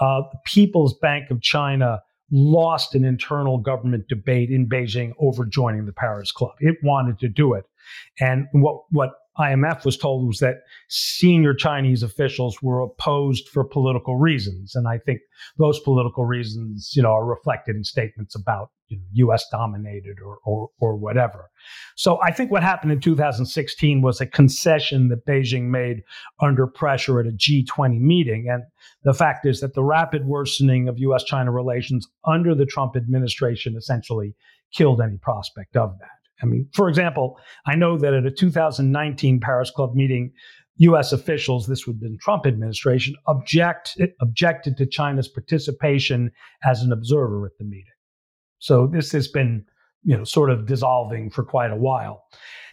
uh, 0.00 0.22
People's 0.46 0.96
Bank 0.98 1.30
of 1.30 1.42
China 1.42 2.00
lost 2.30 2.94
an 2.94 3.04
internal 3.04 3.58
government 3.58 4.08
debate 4.08 4.50
in 4.50 4.66
Beijing 4.66 5.12
over 5.18 5.44
joining 5.44 5.84
the 5.84 5.92
Paris 5.92 6.32
Club. 6.32 6.52
It 6.60 6.76
wanted 6.82 7.18
to 7.20 7.28
do 7.28 7.52
it. 7.52 7.64
And 8.18 8.46
what, 8.52 8.84
what 8.90 9.10
IMF 9.38 9.84
was 9.84 9.96
told 9.96 10.26
was 10.26 10.38
that 10.38 10.62
senior 10.88 11.52
Chinese 11.52 12.02
officials 12.02 12.62
were 12.62 12.80
opposed 12.80 13.48
for 13.48 13.64
political 13.64 14.16
reasons. 14.16 14.74
And 14.74 14.88
I 14.88 14.98
think 14.98 15.20
those 15.58 15.78
political 15.80 16.24
reasons, 16.24 16.92
you 16.94 17.02
know, 17.02 17.10
are 17.10 17.24
reflected 17.24 17.76
in 17.76 17.84
statements 17.84 18.34
about 18.34 18.70
you 18.88 18.96
know, 18.96 19.02
U.S. 19.12 19.44
dominated 19.50 20.18
or, 20.24 20.38
or, 20.44 20.70
or 20.80 20.96
whatever. 20.96 21.50
So 21.96 22.20
I 22.22 22.32
think 22.32 22.50
what 22.50 22.62
happened 22.62 22.92
in 22.92 23.00
2016 23.00 24.00
was 24.00 24.20
a 24.20 24.26
concession 24.26 25.08
that 25.08 25.26
Beijing 25.26 25.64
made 25.64 26.02
under 26.40 26.66
pressure 26.66 27.20
at 27.20 27.26
a 27.26 27.32
G20 27.32 28.00
meeting. 28.00 28.48
And 28.50 28.62
the 29.02 29.14
fact 29.14 29.44
is 29.44 29.60
that 29.60 29.74
the 29.74 29.84
rapid 29.84 30.26
worsening 30.26 30.88
of 30.88 30.98
U.S.-China 30.98 31.52
relations 31.52 32.08
under 32.24 32.54
the 32.54 32.66
Trump 32.66 32.96
administration 32.96 33.76
essentially 33.76 34.34
killed 34.72 35.00
any 35.00 35.18
prospect 35.18 35.76
of 35.76 35.98
that. 35.98 36.15
I 36.42 36.46
mean, 36.46 36.68
for 36.74 36.88
example, 36.88 37.38
I 37.66 37.76
know 37.76 37.96
that 37.98 38.14
at 38.14 38.26
a 38.26 38.30
2019 38.30 39.40
Paris 39.40 39.70
Club 39.70 39.94
meeting, 39.94 40.32
U.S. 40.78 41.12
officials, 41.12 41.66
this 41.66 41.86
would 41.86 41.94
have 41.94 42.00
been 42.00 42.18
Trump 42.18 42.46
administration, 42.46 43.14
object, 43.26 43.98
objected 44.20 44.76
to 44.76 44.86
China's 44.86 45.28
participation 45.28 46.30
as 46.64 46.82
an 46.82 46.92
observer 46.92 47.46
at 47.46 47.52
the 47.58 47.64
meeting. 47.64 47.84
So 48.58 48.86
this 48.86 49.12
has 49.12 49.28
been, 49.28 49.64
you 50.04 50.16
know, 50.16 50.24
sort 50.24 50.50
of 50.50 50.66
dissolving 50.66 51.30
for 51.30 51.44
quite 51.44 51.70
a 51.70 51.76
while. 51.76 52.24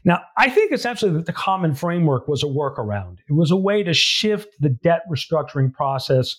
Now, 0.04 0.20
I 0.38 0.50
think 0.50 0.74
essentially 0.74 1.14
that 1.14 1.28
the 1.28 1.34
common 1.34 1.76
framework 1.76 2.28
was 2.28 2.44
a 2.44 2.48
workaround. 2.48 3.20
It 3.30 3.34
was 3.34 3.52
a 3.52 3.58
way 3.58 3.84
to 3.84 3.94
shift 3.94 4.50
the 4.60 4.70
debt 4.70 5.04
restructuring 5.10 5.72
process 5.72 6.36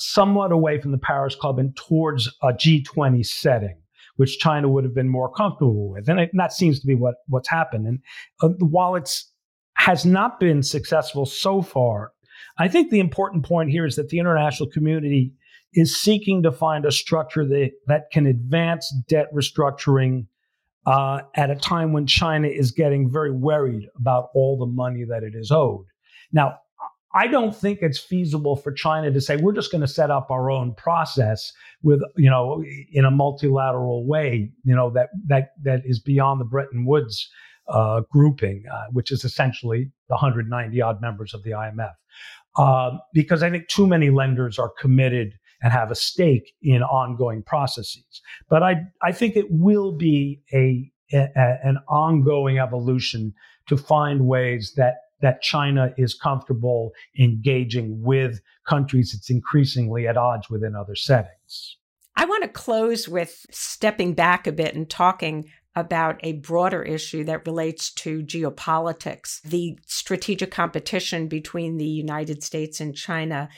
somewhat 0.00 0.52
away 0.52 0.80
from 0.80 0.90
the 0.90 0.98
Paris 0.98 1.34
Club 1.36 1.58
and 1.58 1.76
towards 1.76 2.28
a 2.42 2.52
G20 2.52 3.24
setting 3.24 3.76
which 4.18 4.38
China 4.38 4.68
would 4.68 4.82
have 4.82 4.94
been 4.94 5.08
more 5.08 5.32
comfortable 5.32 5.90
with. 5.90 6.08
And, 6.08 6.18
it, 6.18 6.30
and 6.32 6.40
that 6.40 6.52
seems 6.52 6.80
to 6.80 6.86
be 6.86 6.96
what, 6.96 7.14
what's 7.28 7.48
happened. 7.48 7.86
And 7.86 8.00
uh, 8.42 8.48
while 8.58 8.96
it's 8.96 9.32
has 9.74 10.04
not 10.04 10.40
been 10.40 10.64
successful 10.64 11.24
so 11.24 11.62
far, 11.62 12.10
I 12.58 12.66
think 12.66 12.90
the 12.90 12.98
important 12.98 13.44
point 13.44 13.70
here 13.70 13.86
is 13.86 13.94
that 13.94 14.08
the 14.08 14.18
international 14.18 14.68
community 14.70 15.32
is 15.72 15.96
seeking 15.96 16.42
to 16.42 16.50
find 16.50 16.84
a 16.84 16.90
structure 16.90 17.46
that, 17.46 17.70
that 17.86 18.10
can 18.12 18.26
advance 18.26 18.92
debt 19.08 19.28
restructuring 19.32 20.26
uh, 20.84 21.20
at 21.36 21.50
a 21.50 21.54
time 21.54 21.92
when 21.92 22.06
China 22.06 22.48
is 22.48 22.72
getting 22.72 23.08
very 23.08 23.30
worried 23.30 23.86
about 23.96 24.30
all 24.34 24.58
the 24.58 24.66
money 24.66 25.04
that 25.08 25.22
it 25.22 25.34
is 25.36 25.52
owed. 25.52 25.86
Now, 26.32 26.56
I 27.14 27.26
don't 27.26 27.56
think 27.56 27.78
it's 27.80 27.98
feasible 27.98 28.56
for 28.56 28.70
China 28.70 29.10
to 29.10 29.20
say 29.20 29.36
we're 29.36 29.54
just 29.54 29.72
going 29.72 29.80
to 29.80 29.88
set 29.88 30.10
up 30.10 30.30
our 30.30 30.50
own 30.50 30.74
process 30.74 31.52
with 31.82 32.00
you 32.16 32.28
know 32.28 32.62
in 32.92 33.04
a 33.04 33.10
multilateral 33.10 34.06
way 34.06 34.50
you 34.64 34.74
know 34.74 34.90
that 34.90 35.08
that 35.26 35.52
that 35.62 35.82
is 35.84 35.98
beyond 35.98 36.40
the 36.40 36.44
Bretton 36.44 36.84
Woods 36.84 37.30
uh, 37.68 38.02
grouping, 38.10 38.64
uh, 38.72 38.86
which 38.92 39.10
is 39.10 39.24
essentially 39.24 39.90
the 40.08 40.14
190 40.14 40.80
odd 40.80 41.00
members 41.00 41.34
of 41.34 41.42
the 41.42 41.50
IMF, 41.50 41.92
uh, 42.56 42.96
because 43.12 43.42
I 43.42 43.50
think 43.50 43.68
too 43.68 43.86
many 43.86 44.10
lenders 44.10 44.58
are 44.58 44.72
committed 44.78 45.34
and 45.62 45.72
have 45.72 45.90
a 45.90 45.94
stake 45.94 46.54
in 46.62 46.82
ongoing 46.82 47.42
processes. 47.42 48.22
But 48.48 48.62
I 48.62 48.76
I 49.02 49.12
think 49.12 49.36
it 49.36 49.46
will 49.50 49.92
be 49.92 50.40
a, 50.52 50.90
a 51.12 51.28
an 51.62 51.78
ongoing 51.88 52.58
evolution 52.58 53.34
to 53.66 53.76
find 53.76 54.26
ways 54.26 54.74
that 54.76 54.96
that 55.20 55.42
China 55.42 55.92
is 55.96 56.14
comfortable 56.14 56.92
engaging 57.18 58.02
with 58.02 58.40
countries 58.66 59.14
it's 59.14 59.30
increasingly 59.30 60.06
at 60.06 60.16
odds 60.16 60.48
with 60.50 60.62
in 60.62 60.74
other 60.76 60.94
settings. 60.94 61.76
I 62.16 62.24
want 62.24 62.42
to 62.42 62.48
close 62.48 63.08
with 63.08 63.46
stepping 63.50 64.14
back 64.14 64.46
a 64.46 64.52
bit 64.52 64.74
and 64.74 64.88
talking 64.88 65.50
about 65.76 66.18
a 66.24 66.32
broader 66.32 66.82
issue 66.82 67.22
that 67.24 67.46
relates 67.46 67.92
to 67.94 68.22
geopolitics. 68.24 69.40
The 69.42 69.78
strategic 69.86 70.50
competition 70.50 71.28
between 71.28 71.76
the 71.76 71.86
United 71.86 72.42
States 72.42 72.80
and 72.80 72.96
China 72.96 73.48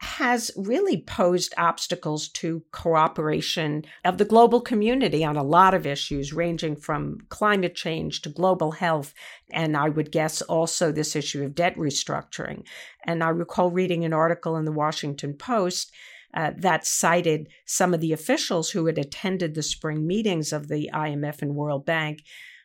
has 0.00 0.50
really 0.56 1.02
posed 1.02 1.52
obstacles 1.58 2.28
to 2.28 2.62
cooperation 2.72 3.84
of 4.02 4.16
the 4.16 4.24
global 4.24 4.62
community 4.62 5.22
on 5.22 5.36
a 5.36 5.42
lot 5.42 5.74
of 5.74 5.86
issues, 5.86 6.32
ranging 6.32 6.74
from 6.74 7.18
climate 7.28 7.74
change 7.74 8.22
to 8.22 8.30
global 8.30 8.72
health, 8.72 9.12
and 9.52 9.76
I 9.76 9.90
would 9.90 10.10
guess 10.10 10.40
also 10.40 10.90
this 10.90 11.14
issue 11.14 11.44
of 11.44 11.54
debt 11.54 11.76
restructuring. 11.76 12.64
And 13.04 13.22
I 13.22 13.28
recall 13.28 13.70
reading 13.70 14.06
an 14.06 14.14
article 14.14 14.56
in 14.56 14.64
the 14.64 14.72
Washington 14.72 15.34
Post. 15.34 15.92
Uh, 16.32 16.52
that 16.56 16.86
cited 16.86 17.48
some 17.64 17.92
of 17.92 18.00
the 18.00 18.12
officials 18.12 18.70
who 18.70 18.86
had 18.86 18.96
attended 18.96 19.56
the 19.56 19.64
spring 19.64 20.06
meetings 20.06 20.52
of 20.52 20.68
the 20.68 20.88
IMF 20.94 21.42
and 21.42 21.56
World 21.56 21.84
Bank 21.84 22.22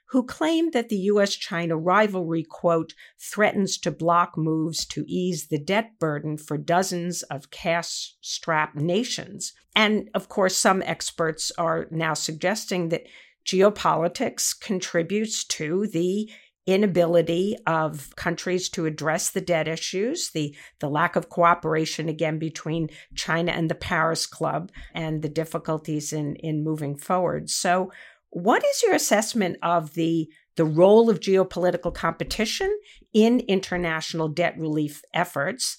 who 0.10 0.26
claimed 0.26 0.74
that 0.74 0.90
the 0.90 0.98
US 0.98 1.36
China 1.36 1.78
rivalry, 1.78 2.44
quote, 2.44 2.94
threatens 3.20 3.78
to 3.80 3.92
block 3.92 4.38
moves 4.38 4.86
to 4.88 5.04
ease 5.08 5.48
the 5.48 5.60
debt 5.60 6.00
burden 6.00 6.38
for 6.38 6.58
dozens 6.58 7.24
of 7.24 7.52
cash 7.52 8.16
strapped 8.22 8.76
nations. 8.76 9.54
And 9.76 10.10
of 10.14 10.30
course, 10.30 10.56
some 10.56 10.82
experts 10.84 11.52
are 11.58 11.88
now 11.92 12.14
suggesting 12.14 12.90
that 12.90 13.06
geopolitics 13.46 14.60
contributes 14.60 15.44
to 15.46 15.88
the 15.88 16.30
inability 16.66 17.56
of 17.68 18.16
countries 18.16 18.70
to 18.70 18.86
address 18.86 19.30
the 19.30 19.42
debt 19.42 19.68
issues, 19.68 20.32
the, 20.32 20.56
the 20.80 20.90
lack 20.90 21.16
of 21.16 21.30
cooperation 21.30 22.10
again 22.10 22.40
between 22.40 22.90
China 23.16 23.52
and 23.52 23.70
the 23.70 23.76
Paris 23.76 24.26
Club, 24.26 24.72
and 24.94 25.22
the 25.22 25.30
difficulties 25.30 26.12
in, 26.12 26.36
in 26.38 26.64
moving 26.64 26.96
forward. 26.96 27.50
So, 27.50 27.92
what 28.36 28.66
is 28.66 28.84
your 28.84 28.94
assessment 28.94 29.56
of 29.64 29.94
the 29.94 30.30
the 30.58 30.66
role 30.66 31.10
of 31.10 31.22
geopolitical 31.22 31.94
competition 31.94 32.78
in 33.14 33.40
international 33.42 34.28
debt 34.28 34.58
relief 34.58 35.02
efforts? 35.14 35.78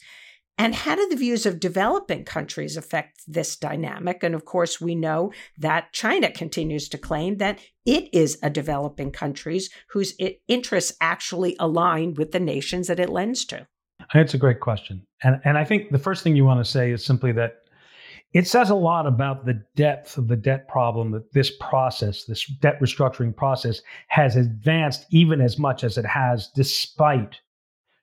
And 0.56 0.74
how 0.74 0.94
do 0.94 1.06
the 1.06 1.16
views 1.16 1.44
of 1.44 1.60
developing 1.60 2.24
countries 2.24 2.78
affect 2.78 3.20
this 3.26 3.56
dynamic? 3.56 4.22
And 4.22 4.34
of 4.34 4.46
course, 4.46 4.80
we 4.80 4.94
know 4.94 5.32
that 5.58 5.92
China 5.92 6.30
continues 6.30 6.88
to 6.90 6.98
claim 6.98 7.36
that 7.36 7.58
it 7.84 8.08
is 8.14 8.38
a 8.42 8.48
developing 8.48 9.12
country 9.12 9.60
whose 9.90 10.14
interests 10.48 10.94
actually 10.98 11.56
align 11.58 12.14
with 12.14 12.32
the 12.32 12.40
nations 12.40 12.86
that 12.86 13.00
it 13.00 13.10
lends 13.10 13.44
to. 13.46 13.66
It's 14.14 14.32
a 14.32 14.38
great 14.38 14.60
question. 14.60 15.02
And, 15.22 15.40
and 15.44 15.58
I 15.58 15.64
think 15.64 15.90
the 15.90 15.98
first 15.98 16.22
thing 16.22 16.36
you 16.36 16.46
want 16.46 16.64
to 16.64 16.70
say 16.70 16.90
is 16.90 17.04
simply 17.04 17.32
that 17.32 17.65
it 18.32 18.46
says 18.46 18.70
a 18.70 18.74
lot 18.74 19.06
about 19.06 19.46
the 19.46 19.62
depth 19.76 20.18
of 20.18 20.28
the 20.28 20.36
debt 20.36 20.68
problem 20.68 21.12
that 21.12 21.32
this 21.32 21.50
process, 21.58 22.24
this 22.24 22.46
debt 22.60 22.78
restructuring 22.80 23.34
process, 23.34 23.80
has 24.08 24.36
advanced 24.36 25.06
even 25.10 25.40
as 25.40 25.58
much 25.58 25.84
as 25.84 25.96
it 25.96 26.04
has 26.04 26.48
despite 26.54 27.40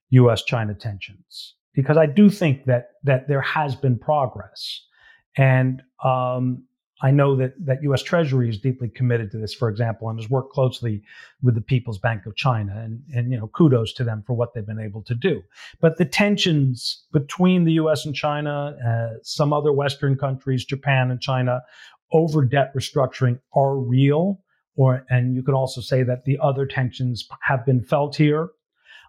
US 0.10 0.44
China 0.44 0.74
tensions. 0.74 1.56
Because 1.74 1.98
I 1.98 2.06
do 2.06 2.30
think 2.30 2.66
that, 2.66 2.92
that 3.04 3.28
there 3.28 3.42
has 3.42 3.76
been 3.76 3.98
progress. 3.98 4.82
And 5.38 5.82
um, 6.04 6.64
I 7.02 7.12
know 7.12 7.36
that 7.36 7.54
that 7.66 7.84
U.S. 7.84 8.04
Treasury 8.04 8.50
is 8.50 8.60
deeply 8.60 8.88
committed 8.88 9.32
to 9.32 9.38
this, 9.38 9.54
for 9.54 9.68
example, 9.68 10.10
and 10.10 10.20
has 10.20 10.30
worked 10.30 10.54
closely 10.54 11.02
with 11.42 11.56
the 11.56 11.62
People's 11.62 11.98
Bank 11.98 12.26
of 12.26 12.36
China, 12.36 12.74
and 12.78 13.02
and 13.14 13.32
you 13.32 13.38
know 13.38 13.48
kudos 13.48 13.94
to 13.94 14.04
them 14.04 14.24
for 14.26 14.34
what 14.34 14.54
they've 14.54 14.66
been 14.66 14.80
able 14.80 15.02
to 15.04 15.16
do. 15.16 15.42
But 15.82 15.98
the 15.98 16.06
tensions 16.06 17.04
between 17.12 17.66
the 17.66 17.74
U.S. 17.74 18.06
and 18.06 18.16
China, 18.16 18.76
uh, 18.88 19.18
some 19.24 19.54
other 19.54 19.74
Western 19.74 20.18
countries, 20.18 20.66
Japan 20.66 21.10
and 21.10 21.20
China, 21.20 21.62
over 22.12 22.46
debt 22.46 22.72
restructuring 22.76 23.40
are 23.56 23.76
real. 23.78 24.40
Or 24.76 25.06
and 25.10 25.36
you 25.36 25.44
could 25.44 25.56
also 25.56 25.82
say 25.82 26.04
that 26.04 26.26
the 26.26 26.40
other 26.42 26.66
tensions 26.66 27.28
have 27.42 27.66
been 27.66 27.84
felt 27.84 28.16
here. 28.16 28.50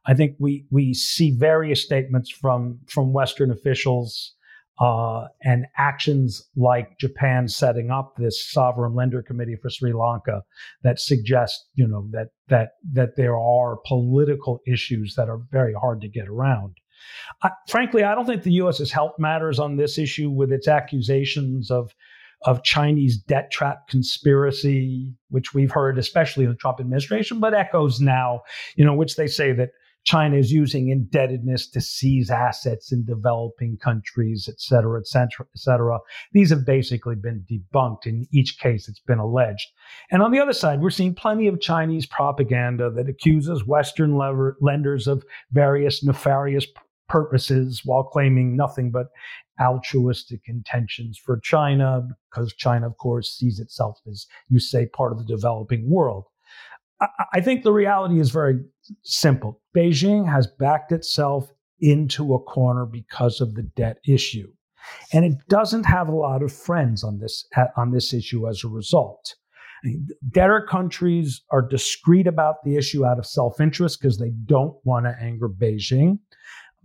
I 0.06 0.14
think 0.14 0.36
we 0.38 0.66
we 0.70 0.94
see 0.94 1.30
various 1.30 1.82
statements 1.82 2.30
from 2.30 2.80
from 2.86 3.12
Western 3.12 3.50
officials 3.50 4.34
uh, 4.80 5.26
and 5.42 5.66
actions 5.76 6.48
like 6.56 6.98
Japan 6.98 7.46
setting 7.46 7.90
up 7.90 8.16
this 8.16 8.44
sovereign 8.50 8.94
lender 8.94 9.22
committee 9.22 9.56
for 9.56 9.70
Sri 9.70 9.92
Lanka 9.92 10.42
that 10.82 10.98
suggest, 10.98 11.66
you 11.74 11.86
know, 11.86 12.08
that 12.10 12.30
that 12.48 12.72
that 12.92 13.16
there 13.16 13.36
are 13.36 13.78
political 13.86 14.60
issues 14.66 15.14
that 15.14 15.28
are 15.28 15.40
very 15.52 15.74
hard 15.74 16.00
to 16.00 16.08
get 16.08 16.28
around. 16.28 16.74
I, 17.42 17.50
frankly, 17.68 18.02
I 18.02 18.14
don't 18.14 18.26
think 18.26 18.42
the 18.42 18.52
U.S. 18.52 18.78
has 18.78 18.90
helped 18.90 19.20
matters 19.20 19.58
on 19.58 19.76
this 19.76 19.98
issue 19.98 20.30
with 20.30 20.52
its 20.52 20.66
accusations 20.66 21.70
of 21.70 21.94
of 22.44 22.62
Chinese 22.62 23.16
debt 23.16 23.50
trap 23.50 23.88
conspiracy, 23.88 25.14
which 25.30 25.54
we've 25.54 25.70
heard, 25.70 25.98
especially 25.98 26.44
in 26.44 26.50
the 26.50 26.56
Trump 26.56 26.78
administration, 26.78 27.40
but 27.40 27.54
echoes 27.54 28.00
now, 28.00 28.42
you 28.76 28.84
know, 28.84 28.94
which 28.94 29.16
they 29.16 29.26
say 29.26 29.52
that 29.52 29.70
China 30.04 30.36
is 30.36 30.52
using 30.52 30.90
indebtedness 30.90 31.68
to 31.70 31.80
seize 31.80 32.30
assets 32.30 32.92
in 32.92 33.04
developing 33.04 33.78
countries, 33.78 34.48
et 34.48 34.60
cetera, 34.60 35.00
et 35.00 35.06
cetera, 35.06 35.46
et 35.54 35.58
cetera. 35.58 35.98
These 36.32 36.50
have 36.50 36.66
basically 36.66 37.16
been 37.16 37.44
debunked. 37.50 38.06
In 38.06 38.26
each 38.30 38.58
case, 38.58 38.88
it's 38.88 39.00
been 39.00 39.18
alleged. 39.18 39.66
And 40.10 40.22
on 40.22 40.30
the 40.30 40.40
other 40.40 40.52
side, 40.52 40.80
we're 40.80 40.90
seeing 40.90 41.14
plenty 41.14 41.48
of 41.48 41.60
Chinese 41.60 42.06
propaganda 42.06 42.90
that 42.90 43.08
accuses 43.08 43.66
Western 43.66 44.16
lever- 44.16 44.56
lenders 44.60 45.06
of 45.06 45.24
various 45.52 46.04
nefarious 46.04 46.66
purposes 47.08 47.82
while 47.84 48.04
claiming 48.04 48.56
nothing 48.56 48.90
but 48.90 49.06
altruistic 49.60 50.40
intentions 50.46 51.18
for 51.18 51.38
China, 51.38 52.06
because 52.30 52.52
China, 52.54 52.86
of 52.86 52.96
course, 52.96 53.30
sees 53.30 53.60
itself 53.60 54.00
as, 54.10 54.26
you 54.48 54.58
say, 54.58 54.86
part 54.86 55.12
of 55.12 55.18
the 55.18 55.24
developing 55.24 55.88
world. 55.88 56.24
I 57.32 57.40
think 57.40 57.62
the 57.62 57.72
reality 57.72 58.20
is 58.20 58.30
very 58.30 58.60
simple. 59.02 59.60
Beijing 59.76 60.30
has 60.30 60.46
backed 60.46 60.92
itself 60.92 61.52
into 61.80 62.34
a 62.34 62.38
corner 62.38 62.86
because 62.86 63.40
of 63.40 63.54
the 63.54 63.62
debt 63.62 63.98
issue. 64.06 64.50
And 65.12 65.24
it 65.24 65.34
doesn't 65.48 65.84
have 65.84 66.08
a 66.08 66.14
lot 66.14 66.42
of 66.42 66.52
friends 66.52 67.02
on 67.02 67.18
this, 67.18 67.46
on 67.76 67.90
this 67.90 68.12
issue 68.12 68.48
as 68.48 68.62
a 68.64 68.68
result. 68.68 69.34
Debtor 70.30 70.66
countries 70.70 71.42
are 71.50 71.62
discreet 71.62 72.26
about 72.26 72.56
the 72.64 72.76
issue 72.76 73.04
out 73.04 73.18
of 73.18 73.26
self 73.26 73.60
interest 73.60 74.00
because 74.00 74.18
they 74.18 74.32
don't 74.46 74.76
want 74.84 75.06
to 75.06 75.16
anger 75.20 75.48
Beijing. 75.48 76.18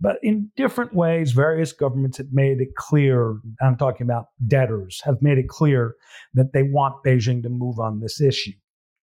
But 0.00 0.16
in 0.22 0.50
different 0.56 0.94
ways, 0.94 1.32
various 1.32 1.72
governments 1.72 2.16
have 2.18 2.32
made 2.32 2.60
it 2.60 2.74
clear, 2.76 3.36
I'm 3.60 3.76
talking 3.76 4.06
about 4.06 4.26
debtors, 4.46 5.00
have 5.04 5.20
made 5.20 5.36
it 5.36 5.48
clear 5.48 5.94
that 6.34 6.52
they 6.52 6.62
want 6.62 7.04
Beijing 7.04 7.42
to 7.42 7.50
move 7.50 7.78
on 7.78 8.00
this 8.00 8.20
issue. 8.20 8.52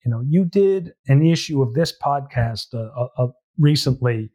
You 0.06 0.12
know, 0.12 0.22
you 0.28 0.46
did 0.46 0.94
an 1.08 1.26
issue 1.26 1.62
of 1.62 1.74
this 1.74 1.94
podcast 2.02 2.74
uh, 2.74 2.90
uh, 3.00 3.08
uh, 3.18 3.28
recently 3.58 4.30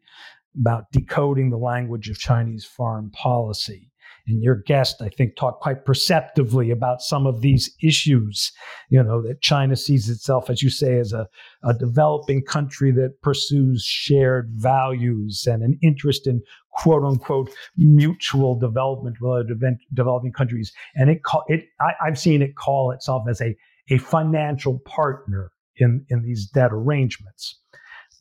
about 0.59 0.91
decoding 0.91 1.49
the 1.49 1.57
language 1.57 2.09
of 2.09 2.19
Chinese 2.19 2.65
foreign 2.65 3.09
policy. 3.11 3.89
And 4.25 4.41
your 4.41 4.55
guest, 4.55 5.01
I 5.01 5.09
think, 5.09 5.35
talked 5.35 5.61
quite 5.61 5.83
perceptively 5.83 6.71
about 6.71 7.01
some 7.01 7.27
of 7.27 7.41
these 7.41 7.75
issues. 7.81 8.53
You 8.89 9.03
know, 9.03 9.21
that 9.23 9.41
China 9.41 9.75
sees 9.75 10.09
itself, 10.09 10.49
as 10.49 10.63
you 10.63 10.69
say, 10.69 10.97
as 10.97 11.11
a, 11.11 11.27
a 11.63 11.73
developing 11.73 12.41
country 12.43 12.91
that 12.91 13.21
pursues 13.21 13.83
shared 13.83 14.49
values 14.53 15.45
and 15.45 15.61
an 15.61 15.77
interest 15.81 16.25
in 16.25 16.41
quote 16.71 17.03
unquote 17.03 17.51
mutual 17.75 18.57
development 18.57 19.17
with 19.19 19.45
other 19.45 19.77
developing 19.93 20.31
countries. 20.31 20.71
And 20.95 21.09
it, 21.09 21.23
call, 21.23 21.43
it 21.47 21.65
I, 21.81 21.93
I've 22.05 22.19
seen 22.19 22.41
it 22.41 22.55
call 22.55 22.91
itself 22.91 23.23
as 23.29 23.41
a, 23.41 23.55
a 23.89 23.97
financial 23.97 24.79
partner 24.79 25.51
in, 25.77 26.05
in 26.09 26.23
these 26.23 26.47
debt 26.47 26.71
arrangements. 26.71 27.59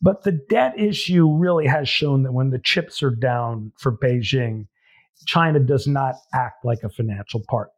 But 0.00 0.24
the 0.24 0.32
debt 0.48 0.78
issue 0.78 1.30
really 1.30 1.66
has 1.66 1.88
shown 1.88 2.24
that 2.24 2.32
when 2.32 2.50
the 2.50 2.58
chips 2.58 3.02
are 3.02 3.14
down 3.14 3.72
for 3.78 3.96
Beijing, 3.96 4.66
China 5.26 5.60
does 5.60 5.86
not 5.86 6.16
act 6.34 6.64
like 6.64 6.82
a 6.82 6.88
financial 6.88 7.42
partner. 7.48 7.72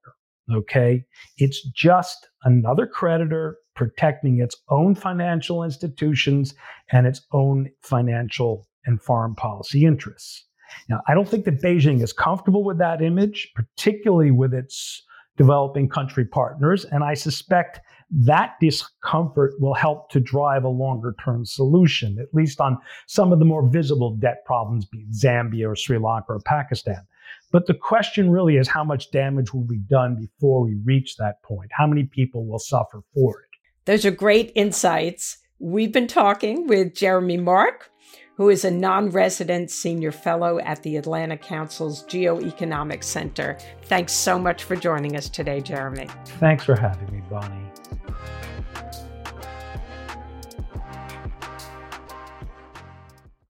Okay. 0.53 1.05
It's 1.37 1.63
just 1.71 2.29
another 2.45 2.87
creditor 2.87 3.57
protecting 3.75 4.41
its 4.41 4.57
own 4.71 4.95
financial 4.95 5.63
institutions 5.63 6.55
and 6.93 7.07
its 7.07 7.23
own 7.33 7.71
financial 7.83 8.67
and 8.87 9.03
foreign 9.03 9.35
policy 9.35 9.85
interests. 9.85 10.45
Now, 10.89 11.01
I 11.09 11.15
don't 11.15 11.29
think 11.29 11.45
that 11.45 11.63
Beijing 11.63 12.03
is 12.03 12.13
comfortable 12.13 12.65
with 12.65 12.79
that 12.79 13.03
image, 13.03 13.53
particularly 13.55 14.31
with 14.31 14.55
its 14.55 15.03
developing 15.37 15.89
country 15.89 16.25
partners. 16.25 16.85
And 16.85 17.03
I 17.03 17.15
suspect 17.15 17.81
that 18.11 18.55
discomfort 18.61 19.55
will 19.61 19.75
help 19.75 20.11
to 20.11 20.21
drive 20.21 20.65
a 20.65 20.69
longer 20.69 21.15
term 21.25 21.45
solution, 21.45 22.19
at 22.21 22.33
least 22.33 22.61
on 22.61 22.79
some 23.07 23.33
of 23.33 23.39
the 23.39 23.45
more 23.45 23.69
visible 23.69 24.15
debt 24.17 24.45
problems, 24.45 24.87
be 24.87 24.99
it 24.99 25.13
Zambia 25.13 25.69
or 25.71 25.77
Sri 25.77 25.99
Lanka 25.99 26.33
or 26.33 26.41
Pakistan. 26.41 27.07
But 27.51 27.67
the 27.67 27.75
question 27.75 28.31
really 28.31 28.57
is 28.57 28.69
how 28.69 28.85
much 28.85 29.11
damage 29.11 29.53
will 29.53 29.65
be 29.65 29.79
done 29.79 30.17
before 30.17 30.65
we 30.65 30.77
reach 30.85 31.17
that 31.17 31.43
point? 31.43 31.71
How 31.73 31.87
many 31.87 32.05
people 32.05 32.47
will 32.47 32.59
suffer 32.59 33.03
for 33.15 33.41
it? 33.41 33.49
Those 33.85 34.05
are 34.05 34.11
great 34.11 34.53
insights. 34.55 35.39
We've 35.59 35.93
been 35.93 36.09
talking 36.09 36.67
with 36.67 36.95
Jeremy 36.95 37.37
Mark, 37.37 37.91
who 38.37 38.49
is 38.49 38.65
a 38.65 38.71
non 38.71 39.11
resident 39.11 39.71
senior 39.71 40.13
fellow 40.13 40.59
at 40.61 40.83
the 40.83 40.97
Atlantic 40.97 41.43
Council's 41.43 42.05
Geoeconomic 42.05 43.05
Center. 43.05 43.59
Thanks 43.85 44.13
so 44.13 44.39
much 44.39 44.65
for 44.65 44.77
joining 44.77 45.17
us 45.17 45.29
today, 45.29 45.61
Jeremy. 45.61 46.09
Thanks 46.39 46.65
for 46.65 46.77
having 46.77 47.11
me, 47.13 47.23
Bonnie. 47.31 47.71